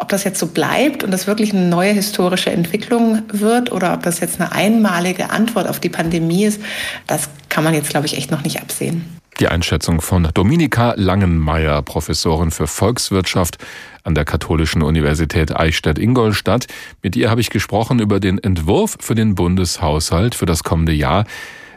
Ob 0.00 0.08
das 0.10 0.22
jetzt 0.22 0.38
so 0.38 0.46
bleibt 0.46 1.02
und 1.02 1.10
das 1.10 1.26
wirklich 1.26 1.52
eine 1.52 1.66
neue 1.66 1.92
historische 1.92 2.50
Entwicklung 2.50 3.22
wird 3.32 3.72
oder 3.72 3.94
ob 3.94 4.04
das 4.04 4.20
jetzt 4.20 4.40
eine 4.40 4.52
einmalige 4.52 5.30
Antwort 5.30 5.66
auf 5.66 5.80
die 5.80 5.88
Pandemie 5.88 6.44
ist, 6.44 6.60
das 7.08 7.28
kann 7.58 7.64
man 7.64 7.74
jetzt, 7.74 7.90
glaube 7.90 8.06
ich, 8.06 8.16
echt 8.16 8.30
noch 8.30 8.44
nicht 8.44 8.62
absehen. 8.62 9.18
Die 9.40 9.48
Einschätzung 9.48 10.00
von 10.00 10.28
Dominika 10.32 10.94
Langenmeier, 10.96 11.82
Professorin 11.82 12.52
für 12.52 12.68
Volkswirtschaft 12.68 13.58
an 14.04 14.14
der 14.14 14.24
Katholischen 14.24 14.80
Universität 14.80 15.56
Eichstätt-Ingolstadt. 15.56 16.68
Mit 17.02 17.16
ihr 17.16 17.30
habe 17.30 17.40
ich 17.40 17.50
gesprochen 17.50 17.98
über 17.98 18.20
den 18.20 18.38
Entwurf 18.38 18.96
für 19.00 19.16
den 19.16 19.34
Bundeshaushalt 19.34 20.36
für 20.36 20.46
das 20.46 20.62
kommende 20.62 20.92
Jahr, 20.92 21.24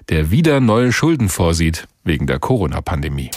der 0.09 0.29
wieder 0.29 0.59
neue 0.59 0.91
Schulden 0.91 1.29
vorsieht 1.29 1.87
wegen 2.03 2.27
der 2.27 2.37
Corona-Pandemie. 2.37 3.31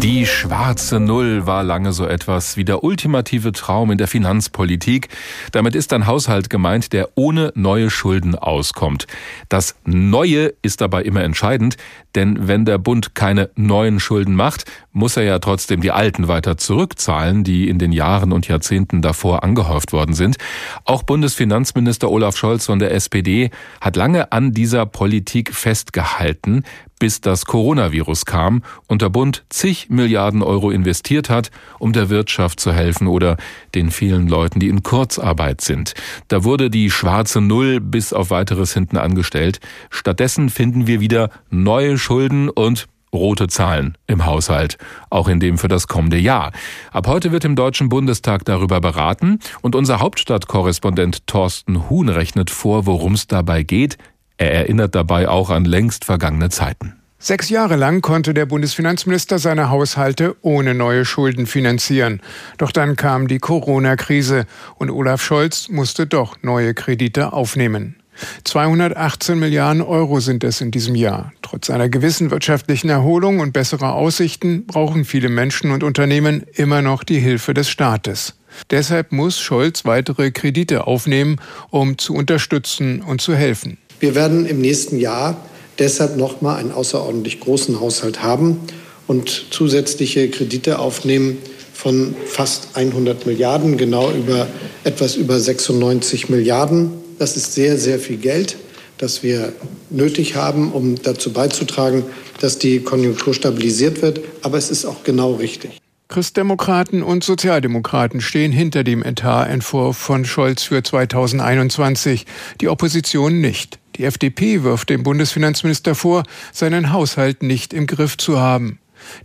Die 0.00 0.26
schwarze 0.26 1.00
Null 1.00 1.46
war 1.46 1.62
lange 1.62 1.92
so 1.92 2.06
etwas 2.06 2.56
wie 2.56 2.64
der 2.64 2.84
ultimative 2.84 3.52
Traum 3.52 3.90
in 3.90 3.98
der 3.98 4.08
Finanzpolitik. 4.08 5.08
Damit 5.52 5.74
ist 5.74 5.92
ein 5.92 6.06
Haushalt 6.06 6.50
gemeint, 6.50 6.92
der 6.92 7.10
ohne 7.14 7.52
neue 7.54 7.90
Schulden 7.90 8.34
auskommt. 8.34 9.06
Das 9.48 9.74
Neue 9.84 10.54
ist 10.62 10.80
dabei 10.80 11.02
immer 11.02 11.22
entscheidend, 11.22 11.76
denn 12.14 12.46
wenn 12.46 12.64
der 12.64 12.78
Bund 12.78 13.14
keine 13.14 13.50
neuen 13.56 14.00
Schulden 14.00 14.34
macht, 14.34 14.64
muss 14.92 15.16
er 15.16 15.24
ja 15.24 15.38
trotzdem 15.38 15.80
die 15.80 15.90
alten 15.90 16.28
weiter 16.28 16.56
zurückzahlen, 16.56 17.44
die 17.44 17.68
in 17.68 17.78
den 17.78 17.92
Jahren 17.92 18.32
und 18.32 18.48
Jahrzehnten 18.48 19.02
davor 19.02 19.42
angehäuft 19.42 19.92
worden 19.92 20.14
sind. 20.14 20.36
Auch 20.84 21.02
Bundesfinanzminister 21.02 22.10
Olaf 22.10 22.36
Scholz 22.36 22.66
von 22.66 22.78
der 22.78 22.92
SPD 22.92 23.50
hat 23.80 23.96
lange 23.96 24.32
an 24.32 24.52
dieser 24.52 24.84
Politik 24.86 25.54
festgehalten, 25.54 26.64
bis 27.02 27.20
das 27.20 27.46
Coronavirus 27.46 28.26
kam 28.26 28.62
und 28.86 29.02
der 29.02 29.08
Bund 29.08 29.44
zig 29.48 29.90
Milliarden 29.90 30.40
Euro 30.40 30.70
investiert 30.70 31.30
hat, 31.30 31.50
um 31.80 31.92
der 31.92 32.10
Wirtschaft 32.10 32.60
zu 32.60 32.72
helfen 32.72 33.08
oder 33.08 33.38
den 33.74 33.90
vielen 33.90 34.28
Leuten, 34.28 34.60
die 34.60 34.68
in 34.68 34.84
Kurzarbeit 34.84 35.62
sind. 35.62 35.94
Da 36.28 36.44
wurde 36.44 36.70
die 36.70 36.92
schwarze 36.92 37.40
Null 37.40 37.80
bis 37.80 38.12
auf 38.12 38.30
weiteres 38.30 38.72
hinten 38.72 38.98
angestellt. 38.98 39.58
Stattdessen 39.90 40.48
finden 40.48 40.86
wir 40.86 41.00
wieder 41.00 41.30
neue 41.50 41.98
Schulden 41.98 42.48
und 42.48 42.86
rote 43.12 43.48
Zahlen 43.48 43.98
im 44.06 44.24
Haushalt, 44.24 44.78
auch 45.10 45.26
in 45.26 45.40
dem 45.40 45.58
für 45.58 45.66
das 45.66 45.88
kommende 45.88 46.18
Jahr. 46.18 46.52
Ab 46.92 47.08
heute 47.08 47.32
wird 47.32 47.44
im 47.44 47.56
Deutschen 47.56 47.88
Bundestag 47.88 48.44
darüber 48.44 48.80
beraten 48.80 49.40
und 49.60 49.74
unser 49.74 49.98
Hauptstadtkorrespondent 49.98 51.26
Thorsten 51.26 51.90
Huhn 51.90 52.08
rechnet 52.08 52.50
vor, 52.50 52.86
worum 52.86 53.14
es 53.14 53.26
dabei 53.26 53.64
geht. 53.64 53.98
Er 54.42 54.50
erinnert 54.52 54.96
dabei 54.96 55.28
auch 55.28 55.50
an 55.50 55.64
längst 55.64 56.04
vergangene 56.04 56.50
Zeiten. 56.50 56.94
Sechs 57.20 57.48
Jahre 57.48 57.76
lang 57.76 58.00
konnte 58.00 58.34
der 58.34 58.44
Bundesfinanzminister 58.44 59.38
seine 59.38 59.70
Haushalte 59.70 60.34
ohne 60.42 60.74
neue 60.74 61.04
Schulden 61.04 61.46
finanzieren. 61.46 62.20
Doch 62.58 62.72
dann 62.72 62.96
kam 62.96 63.28
die 63.28 63.38
Corona-Krise 63.38 64.46
und 64.74 64.90
Olaf 64.90 65.22
Scholz 65.22 65.68
musste 65.68 66.08
doch 66.08 66.42
neue 66.42 66.74
Kredite 66.74 67.32
aufnehmen. 67.32 67.94
218 68.42 69.38
Milliarden 69.38 69.80
Euro 69.80 70.18
sind 70.18 70.42
es 70.42 70.60
in 70.60 70.72
diesem 70.72 70.96
Jahr. 70.96 71.32
Trotz 71.42 71.70
einer 71.70 71.88
gewissen 71.88 72.32
wirtschaftlichen 72.32 72.90
Erholung 72.90 73.38
und 73.38 73.52
besserer 73.52 73.94
Aussichten 73.94 74.66
brauchen 74.66 75.04
viele 75.04 75.28
Menschen 75.28 75.70
und 75.70 75.84
Unternehmen 75.84 76.44
immer 76.54 76.82
noch 76.82 77.04
die 77.04 77.20
Hilfe 77.20 77.54
des 77.54 77.70
Staates. 77.70 78.34
Deshalb 78.70 79.12
muss 79.12 79.40
Scholz 79.40 79.84
weitere 79.84 80.32
Kredite 80.32 80.88
aufnehmen, 80.88 81.36
um 81.70 81.98
zu 81.98 82.14
unterstützen 82.14 83.00
und 83.00 83.20
zu 83.20 83.36
helfen. 83.36 83.78
Wir 84.02 84.16
werden 84.16 84.46
im 84.46 84.60
nächsten 84.60 84.98
Jahr 84.98 85.36
deshalb 85.78 86.16
noch 86.16 86.40
mal 86.40 86.56
einen 86.56 86.72
außerordentlich 86.72 87.38
großen 87.38 87.78
Haushalt 87.78 88.20
haben 88.20 88.58
und 89.06 89.46
zusätzliche 89.50 90.28
Kredite 90.28 90.80
aufnehmen 90.80 91.38
von 91.72 92.16
fast 92.26 92.70
100 92.74 93.26
Milliarden, 93.26 93.76
genau 93.76 94.10
über 94.10 94.48
etwas 94.82 95.14
über 95.14 95.38
96 95.38 96.30
Milliarden. 96.30 96.90
Das 97.20 97.36
ist 97.36 97.54
sehr, 97.54 97.78
sehr 97.78 98.00
viel 98.00 98.16
Geld, 98.16 98.56
das 98.98 99.22
wir 99.22 99.52
nötig 99.88 100.34
haben, 100.34 100.72
um 100.72 101.00
dazu 101.00 101.32
beizutragen, 101.32 102.02
dass 102.40 102.58
die 102.58 102.80
Konjunktur 102.80 103.34
stabilisiert 103.34 104.02
wird. 104.02 104.20
Aber 104.42 104.58
es 104.58 104.68
ist 104.68 104.84
auch 104.84 105.04
genau 105.04 105.34
richtig. 105.34 105.80
Christdemokraten 106.12 107.02
und 107.02 107.24
Sozialdemokraten 107.24 108.20
stehen 108.20 108.52
hinter 108.52 108.84
dem 108.84 109.02
Etatentwurf 109.02 109.96
von 109.96 110.26
Scholz 110.26 110.62
für 110.62 110.82
2021, 110.82 112.26
die 112.60 112.68
Opposition 112.68 113.40
nicht. 113.40 113.78
Die 113.96 114.04
FDP 114.04 114.62
wirft 114.62 114.90
dem 114.90 115.04
Bundesfinanzminister 115.04 115.94
vor, 115.94 116.24
seinen 116.52 116.92
Haushalt 116.92 117.42
nicht 117.42 117.72
im 117.72 117.86
Griff 117.86 118.18
zu 118.18 118.38
haben. 118.38 118.78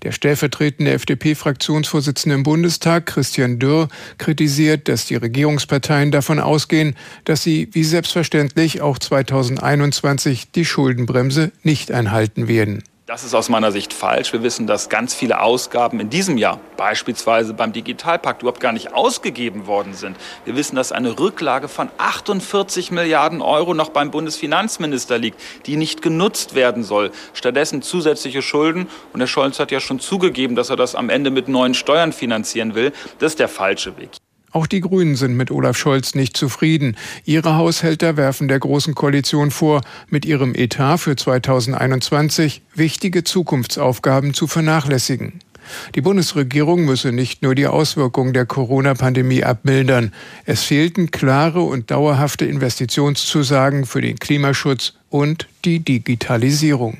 Der 0.04 0.14
stellvertretende 0.14 0.94
FDP-Fraktionsvorsitzende 0.94 2.36
im 2.36 2.44
Bundestag, 2.44 3.06
Christian 3.06 3.60
Dürr, 3.60 3.90
kritisiert, 4.18 4.88
dass 4.88 5.08
die 5.08 5.16
Regierungsparteien 5.16 6.12
davon 6.12 6.40
ausgehen, 6.40 6.96
dass 7.26 7.44
sie 7.44 7.68
wie 7.74 7.84
selbstverständlich 7.84 8.80
auch 8.82 8.98
2021 8.98 10.52
die 10.54 10.64
Schuldenbremse 10.64 11.52
nicht 11.64 11.92
einhalten 11.92 12.48
werden. 12.48 12.82
Das 13.08 13.24
ist 13.24 13.34
aus 13.34 13.48
meiner 13.48 13.72
Sicht 13.72 13.94
falsch. 13.94 14.34
Wir 14.34 14.44
wissen, 14.44 14.68
dass 14.68 14.90
ganz 14.90 15.14
viele 15.14 15.40
Ausgaben 15.40 16.02
in 16.02 16.10
diesem 16.10 16.38
Jahr, 16.38 16.60
beispielsweise 16.76 17.54
beim 17.54 17.72
Digitalpakt, 17.72 18.42
überhaupt 18.42 18.60
gar 18.60 18.74
nicht 18.74 18.94
ausgegeben 18.94 19.66
worden 19.66 19.94
sind. 19.94 20.18
Wir 20.44 20.58
wissen, 20.58 20.76
dass 20.76 20.92
eine 20.92 21.18
Rücklage 21.18 21.70
von 21.70 21.88
48 21.98 22.92
Milliarden 22.92 23.42
Euro 23.42 23.74
noch 23.74 23.92
beim 23.92 24.12
Bundesfinanzminister 24.12 25.18
liegt, 25.18 25.40
die 25.68 25.78
nicht 25.78 26.02
genutzt 26.02 26.54
werden 26.54 26.84
soll. 26.84 27.12
Stattdessen 27.32 27.82
zusätzliche 27.82 28.42
Schulden. 28.42 28.90
Und 29.14 29.22
Herr 29.22 29.28
Scholz 29.28 29.58
hat 29.58 29.72
ja 29.72 29.80
schon 29.80 30.02
zugegeben, 30.02 30.58
dass 30.58 30.70
er 30.70 30.76
das 30.76 30.94
am 30.94 31.10
Ende 31.10 31.32
mit 31.32 31.48
neuen 31.48 31.76
Steuern 31.76 32.12
finanzieren 32.12 32.76
will. 32.76 32.92
Das 33.20 33.32
ist 33.32 33.40
der 33.40 33.48
falsche 33.48 33.96
Weg. 33.98 34.10
Auch 34.58 34.66
die 34.66 34.82
Grünen 34.82 35.16
sind 35.16 35.38
mit 35.38 35.52
Olaf 35.52 35.78
Scholz 35.78 36.16
nicht 36.16 36.36
zufrieden. 36.36 36.98
Ihre 37.26 37.58
Haushälter 37.58 38.18
werfen 38.18 38.48
der 38.48 38.58
Großen 38.58 38.96
Koalition 38.96 39.52
vor, 39.52 39.82
mit 40.10 40.26
ihrem 40.26 40.56
Etat 40.56 40.98
für 40.98 41.16
2021 41.16 42.64
wichtige 42.74 43.24
Zukunftsaufgaben 43.24 44.34
zu 44.34 44.48
vernachlässigen. 44.48 45.42
Die 45.94 46.02
Bundesregierung 46.02 46.86
müsse 46.86 47.12
nicht 47.12 47.44
nur 47.44 47.54
die 47.54 47.68
Auswirkungen 47.68 48.34
der 48.34 48.48
Corona-Pandemie 48.48 49.44
abmildern. 49.44 50.12
Es 50.46 50.64
fehlten 50.64 51.12
klare 51.12 51.62
und 51.62 51.92
dauerhafte 51.92 52.46
Investitionszusagen 52.46 53.86
für 53.86 54.02
den 54.02 54.18
Klimaschutz 54.18 54.94
und 55.12 55.48
die 55.66 55.82
Digitalisierung. 55.82 56.98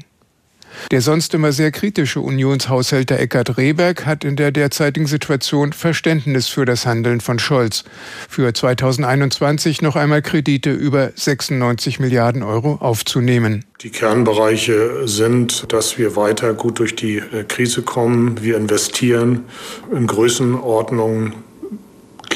Der 0.92 1.02
sonst 1.02 1.34
immer 1.34 1.52
sehr 1.52 1.72
kritische 1.72 2.22
Unionshaushälter 2.22 3.20
Eckhard 3.20 3.58
Rehberg 3.58 4.06
hat 4.06 4.24
in 4.24 4.36
der 4.36 4.52
derzeitigen 4.52 5.08
Situation 5.08 5.74
Verständnis 5.74 6.48
für 6.48 6.66
das 6.66 6.86
Handeln 6.86 7.22
von 7.22 7.40
Scholz. 7.40 7.84
Für 8.30 8.54
2021 8.54 9.82
noch 9.82 9.96
einmal 9.96 10.22
Kredite 10.22 10.72
über 10.72 11.12
96 11.16 12.00
Milliarden 12.00 12.44
Euro 12.44 12.76
aufzunehmen. 12.76 13.66
Die 13.82 13.92
Kernbereiche 13.92 15.08
sind, 15.08 15.72
dass 15.72 15.98
wir 15.98 16.16
weiter 16.16 16.54
gut 16.54 16.80
durch 16.80 16.96
die 16.96 17.18
äh, 17.18 17.44
Krise 17.48 17.84
kommen. 17.84 18.42
Wir 18.42 18.58
investieren 18.58 19.46
in 19.92 20.08
Größenordnungen 20.08 21.36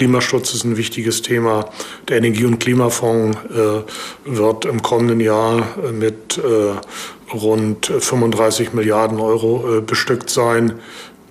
Klimaschutz 0.02 0.56
ist 0.56 0.64
ein 0.64 0.78
wichtiges 0.78 1.22
Thema. 1.22 1.70
Der 2.10 2.18
Energie- 2.18 2.46
und 2.46 2.58
Klimafonds 2.58 3.38
äh, 3.52 3.84
wird 4.26 4.66
im 4.66 4.82
kommenden 4.82 5.20
Jahr 5.20 5.78
mit 5.92 6.40
äh, 6.40 7.32
rund 7.32 7.86
35 7.86 8.74
Milliarden 8.74 9.20
Euro 9.20 9.78
äh, 9.78 9.82
bestückt 9.82 10.32
sein. 10.32 10.74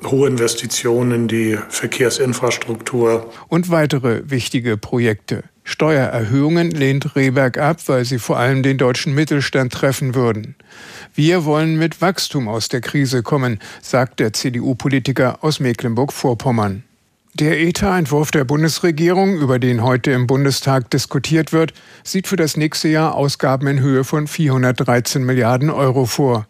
Hohe 0.06 0.28
Investitionen 0.28 1.10
in 1.10 1.26
die 1.26 1.58
Verkehrsinfrastruktur. 1.68 3.28
Und 3.48 3.70
weitere 3.70 4.30
wichtige 4.30 4.76
Projekte. 4.76 5.42
Steuererhöhungen 5.64 6.70
lehnt 6.70 7.16
Rehberg 7.16 7.58
ab, 7.58 7.78
weil 7.86 8.04
sie 8.04 8.20
vor 8.20 8.38
allem 8.38 8.62
den 8.62 8.78
deutschen 8.78 9.16
Mittelstand 9.16 9.72
treffen 9.72 10.14
würden. 10.14 10.54
Wir 11.12 11.44
wollen 11.44 11.76
mit 11.76 12.00
Wachstum 12.00 12.46
aus 12.46 12.68
der 12.68 12.82
Krise 12.82 13.24
kommen, 13.24 13.58
sagt 13.82 14.20
der 14.20 14.32
CDU-Politiker 14.32 15.42
aus 15.42 15.58
Mecklenburg-Vorpommern. 15.58 16.84
Der 17.34 17.60
ETA-Entwurf 17.60 18.32
der 18.32 18.44
Bundesregierung, 18.44 19.38
über 19.38 19.60
den 19.60 19.84
heute 19.84 20.10
im 20.10 20.26
Bundestag 20.26 20.90
diskutiert 20.90 21.52
wird, 21.52 21.72
sieht 22.02 22.26
für 22.26 22.34
das 22.36 22.56
nächste 22.56 22.88
Jahr 22.88 23.14
Ausgaben 23.14 23.68
in 23.68 23.80
Höhe 23.80 24.02
von 24.02 24.26
413 24.26 25.22
Milliarden 25.22 25.70
Euro 25.70 26.06
vor. 26.06 26.48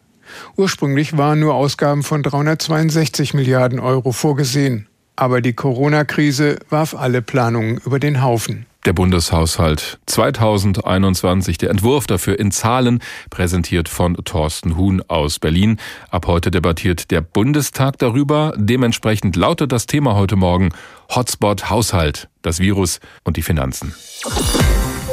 Ursprünglich 0.57 1.19
waren 1.19 1.41
nur 1.41 1.55
Ausgaben 1.55 2.03
von 2.03 2.23
362 2.23 3.35
Milliarden 3.35 3.79
Euro 3.79 4.13
vorgesehen. 4.13 4.89
Aber 5.17 5.43
die 5.43 5.53
Corona-Krise 5.53 6.59
warf 6.71 6.95
alle 6.95 7.21
Planungen 7.21 7.79
über 7.85 7.99
den 7.99 8.23
Haufen. 8.23 8.65
Der 8.87 8.95
Bundeshaushalt 8.95 9.99
2021, 10.07 11.59
der 11.59 11.69
Entwurf 11.69 12.07
dafür 12.07 12.39
in 12.39 12.51
Zahlen, 12.51 13.01
präsentiert 13.29 13.91
von 13.91 14.15
Thorsten 14.25 14.79
Huhn 14.79 15.03
aus 15.07 15.39
Berlin. 15.39 15.79
Ab 16.09 16.27
heute 16.27 16.51
debattiert 16.51 17.11
der 17.11 17.21
Bundestag 17.21 17.99
darüber. 17.99 18.55
Dementsprechend 18.57 19.37
lautet 19.37 19.71
das 19.71 19.85
Thema 19.85 20.15
heute 20.15 20.37
Morgen 20.37 20.71
Hotspot 21.15 21.69
Haushalt, 21.69 22.31
das 22.41 22.59
Virus 22.59 23.01
und 23.23 23.37
die 23.37 23.43
Finanzen. 23.43 23.95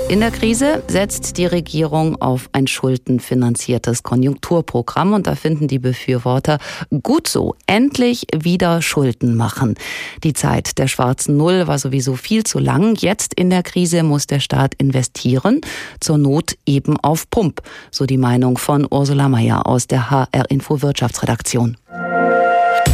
In 0.10 0.22
der 0.22 0.32
Krise 0.32 0.84
setzt 0.88 1.38
die 1.38 1.46
Regierung 1.46 2.22
auf 2.22 2.50
ein 2.54 2.67
schuldenfinanziertes 2.67 4.04
Konjunkturprogramm 4.04 5.12
und 5.12 5.28
da 5.28 5.36
finden 5.36 5.67
die 5.67 5.80
Befürworter 5.80 6.60
gut 7.04 7.28
so, 7.28 7.56
endlich 7.65 8.26
wieder 8.34 8.82
Schulden 8.82 9.36
machen. 9.36 9.76
Die 10.24 10.32
Zeit 10.32 10.78
der 10.78 10.88
schwarzen 10.88 11.36
Null 11.36 11.67
war 11.67 11.78
sowieso 11.78 12.15
viel 12.15 12.46
zu 12.46 12.58
lang. 12.58 12.96
Jetzt 12.96 13.34
in 13.34 13.50
der 13.50 13.63
Krise 13.63 14.04
muss 14.04 14.28
der 14.28 14.39
Staat 14.39 14.76
investieren, 14.76 15.60
zur 16.00 16.17
Not 16.17 16.56
eben 16.65 16.98
auf 17.02 17.30
Pump, 17.30 17.62
so 17.91 18.06
die 18.06 18.17
Meinung 18.17 18.58
von 18.58 18.88
Ursula 18.89 19.28
Mayer 19.28 19.67
aus 19.67 19.88
der 19.88 20.10
HR 20.10 20.50
Info 20.50 20.82
Wirtschaftsredaktion. 20.82 21.76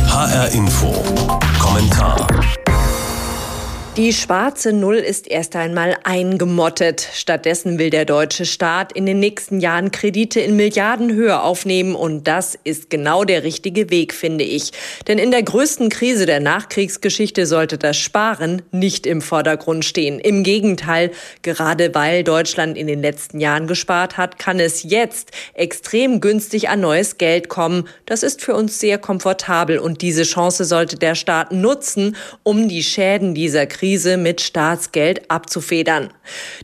HR 0.08 0.50
Info 0.52 0.92
Kommentar 1.60 2.28
die 3.96 4.12
schwarze 4.12 4.74
Null 4.74 4.96
ist 4.96 5.28
erst 5.28 5.56
einmal 5.56 5.96
eingemottet. 6.04 7.08
Stattdessen 7.14 7.78
will 7.78 7.92
der 7.92 8.06
deutsche 8.06 8.44
Staat 8.44 8.92
in 8.92 9.06
den 9.06 9.20
nächsten 9.20 9.60
Jahren 9.60 9.92
Kredite 9.92 10.40
in 10.40 10.56
Milliardenhöhe 10.56 11.40
aufnehmen 11.40 11.94
und 11.94 12.28
das 12.28 12.58
ist 12.64 12.90
genau 12.90 13.24
der 13.24 13.44
richtige 13.44 13.92
Weg, 13.92 14.16
finde 14.16 14.46
ich. 14.46 14.72
Denn 15.08 15.20
in 15.20 15.30
der 15.30 15.44
größten 15.44 15.90
Krise 15.90 16.26
der 16.26 16.40
Nachkriegsgeschichte 16.40 17.46
sollte 17.46 17.78
das 17.78 17.96
Sparen 17.96 18.64
nicht 18.72 19.06
im 19.06 19.22
Vordergrund 19.22 19.86
stehen. 19.86 20.20
Im 20.20 20.42
Gegenteil, 20.42 21.12
gerade 21.44 21.94
weil 21.94 22.24
Deutschland 22.24 22.80
in 22.80 22.88
den 22.88 23.04
letzten 23.04 23.40
Jahren 23.40 23.68
gespart 23.68 24.18
hat, 24.18 24.40
kann 24.40 24.60
es 24.60 24.82
jetzt 24.82 25.30
extrem 25.54 26.20
günstig 26.20 26.68
an 26.68 26.80
neues 26.80 27.20
Geld 27.20 27.48
kommen. 27.48 27.88
Das 28.08 28.24
ist 28.24 28.42
für 28.42 28.56
uns 28.56 28.80
sehr 28.80 28.98
komfortabel 28.98 29.78
und 29.78 30.02
diese 30.02 30.24
Chance 30.24 30.66
sollte 30.66 30.98
der 30.98 31.14
Staat 31.14 31.52
nutzen, 31.52 32.16
um 32.42 32.68
die 32.68 32.82
Schäden 32.82 33.36
dieser 33.36 33.68
Krise 33.68 33.83
Krise 33.84 34.16
mit 34.16 34.40
Staatsgeld 34.40 35.30
abzufedern. 35.30 36.08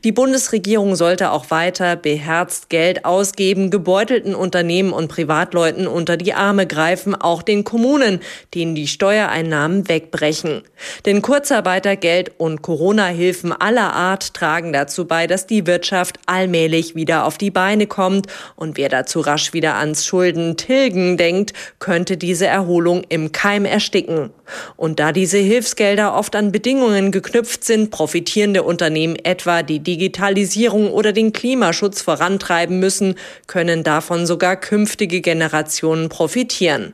Die 0.05 0.13
Bundesregierung 0.13 0.95
sollte 0.95 1.31
auch 1.31 1.51
weiter 1.51 1.97
beherzt 1.97 2.69
Geld 2.69 3.03
ausgeben, 3.03 3.71
gebeutelten 3.71 4.35
Unternehmen 4.35 4.93
und 4.93 5.09
Privatleuten 5.09 5.85
unter 5.85 6.15
die 6.15 6.33
Arme 6.33 6.65
greifen, 6.65 7.15
auch 7.15 7.41
den 7.41 7.65
Kommunen, 7.65 8.21
denen 8.55 8.73
die 8.73 8.87
Steuereinnahmen 8.87 9.89
wegbrechen. 9.89 10.61
Denn 11.05 11.21
Kurzarbeitergeld 11.21 12.31
und 12.37 12.61
Corona-Hilfen 12.61 13.51
aller 13.51 13.93
Art 13.93 14.33
tragen 14.33 14.71
dazu 14.71 15.05
bei, 15.05 15.27
dass 15.27 15.45
die 15.45 15.67
Wirtschaft 15.67 16.19
allmählich 16.25 16.95
wieder 16.95 17.25
auf 17.25 17.37
die 17.37 17.51
Beine 17.51 17.85
kommt 17.85 18.27
und 18.55 18.77
wer 18.77 18.87
dazu 18.87 19.19
rasch 19.19 19.51
wieder 19.51 19.75
ans 19.75 20.05
Schulden 20.05 20.55
tilgen 20.55 21.17
denkt, 21.17 21.51
könnte 21.79 22.15
diese 22.15 22.47
Erholung 22.47 23.03
im 23.09 23.33
Keim 23.33 23.65
ersticken. 23.65 24.29
Und 24.77 25.01
da 25.01 25.11
diese 25.11 25.37
Hilfsgelder 25.37 26.15
oft 26.15 26.35
an 26.35 26.51
Bedingungen 26.51 27.08
geknüpft 27.11 27.63
sind, 27.63 27.91
profitierende 27.91 28.63
Unternehmen 28.63 29.15
etwa 29.15 29.63
die 29.63 29.79
Digitalisierung 29.79 30.91
oder 30.91 31.11
den 31.11 31.33
Klimaschutz 31.33 32.01
vorantreiben 32.01 32.79
müssen, 32.79 33.15
können 33.47 33.83
davon 33.83 34.25
sogar 34.25 34.55
künftige 34.55 35.21
Generationen 35.21 36.09
profitieren. 36.09 36.93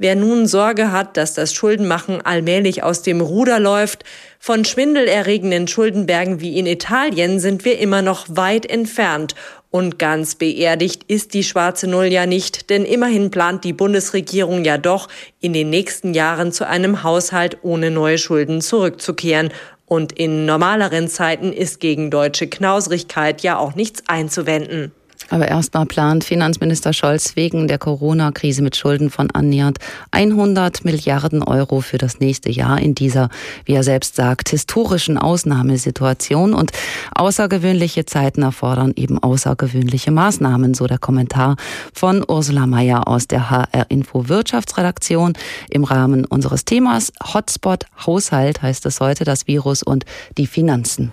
Wer 0.00 0.14
nun 0.14 0.46
Sorge 0.46 0.92
hat, 0.92 1.16
dass 1.16 1.34
das 1.34 1.52
Schuldenmachen 1.52 2.20
allmählich 2.20 2.84
aus 2.84 3.02
dem 3.02 3.20
Ruder 3.20 3.58
läuft, 3.58 4.04
von 4.38 4.64
schwindelerregenden 4.64 5.66
Schuldenbergen 5.66 6.40
wie 6.40 6.56
in 6.56 6.66
Italien 6.66 7.40
sind 7.40 7.64
wir 7.64 7.80
immer 7.80 8.00
noch 8.00 8.26
weit 8.28 8.64
entfernt. 8.64 9.34
Und 9.70 9.98
ganz 9.98 10.34
beerdigt 10.34 11.04
ist 11.08 11.34
die 11.34 11.44
schwarze 11.44 11.86
Null 11.88 12.06
ja 12.06 12.24
nicht, 12.24 12.70
denn 12.70 12.86
immerhin 12.86 13.30
plant 13.30 13.64
die 13.64 13.74
Bundesregierung 13.74 14.64
ja 14.64 14.78
doch, 14.78 15.08
in 15.40 15.52
den 15.52 15.68
nächsten 15.68 16.14
Jahren 16.14 16.52
zu 16.52 16.66
einem 16.66 17.02
Haushalt 17.02 17.58
ohne 17.62 17.90
neue 17.90 18.16
Schulden 18.16 18.62
zurückzukehren. 18.62 19.50
Und 19.84 20.12
in 20.12 20.46
normaleren 20.46 21.08
Zeiten 21.08 21.52
ist 21.52 21.80
gegen 21.80 22.10
deutsche 22.10 22.46
Knausrigkeit 22.46 23.42
ja 23.42 23.58
auch 23.58 23.74
nichts 23.74 24.02
einzuwenden. 24.06 24.92
Aber 25.30 25.48
erstmal 25.48 25.86
plant 25.86 26.24
Finanzminister 26.24 26.92
Scholz 26.92 27.36
wegen 27.36 27.68
der 27.68 27.78
Corona-Krise 27.78 28.62
mit 28.62 28.76
Schulden 28.76 29.10
von 29.10 29.30
annähernd 29.30 29.78
100 30.10 30.84
Milliarden 30.84 31.42
Euro 31.42 31.80
für 31.80 31.98
das 31.98 32.20
nächste 32.20 32.50
Jahr 32.50 32.80
in 32.80 32.94
dieser, 32.94 33.28
wie 33.64 33.74
er 33.74 33.82
selbst 33.82 34.16
sagt, 34.16 34.48
historischen 34.48 35.18
Ausnahmesituation. 35.18 36.54
Und 36.54 36.72
außergewöhnliche 37.14 38.06
Zeiten 38.06 38.42
erfordern 38.42 38.92
eben 38.96 39.18
außergewöhnliche 39.18 40.10
Maßnahmen, 40.10 40.74
so 40.74 40.86
der 40.86 40.98
Kommentar 40.98 41.56
von 41.92 42.24
Ursula 42.26 42.66
Mayer 42.66 43.06
aus 43.06 43.28
der 43.28 43.50
HR 43.50 43.86
Info 43.90 44.28
Wirtschaftsredaktion 44.28 45.34
im 45.68 45.84
Rahmen 45.84 46.24
unseres 46.24 46.64
Themas 46.64 47.12
Hotspot 47.34 47.84
Haushalt 48.06 48.62
heißt 48.62 48.86
es 48.86 49.00
heute 49.00 49.24
das 49.24 49.46
Virus 49.46 49.82
und 49.82 50.04
die 50.36 50.46
Finanzen. 50.46 51.12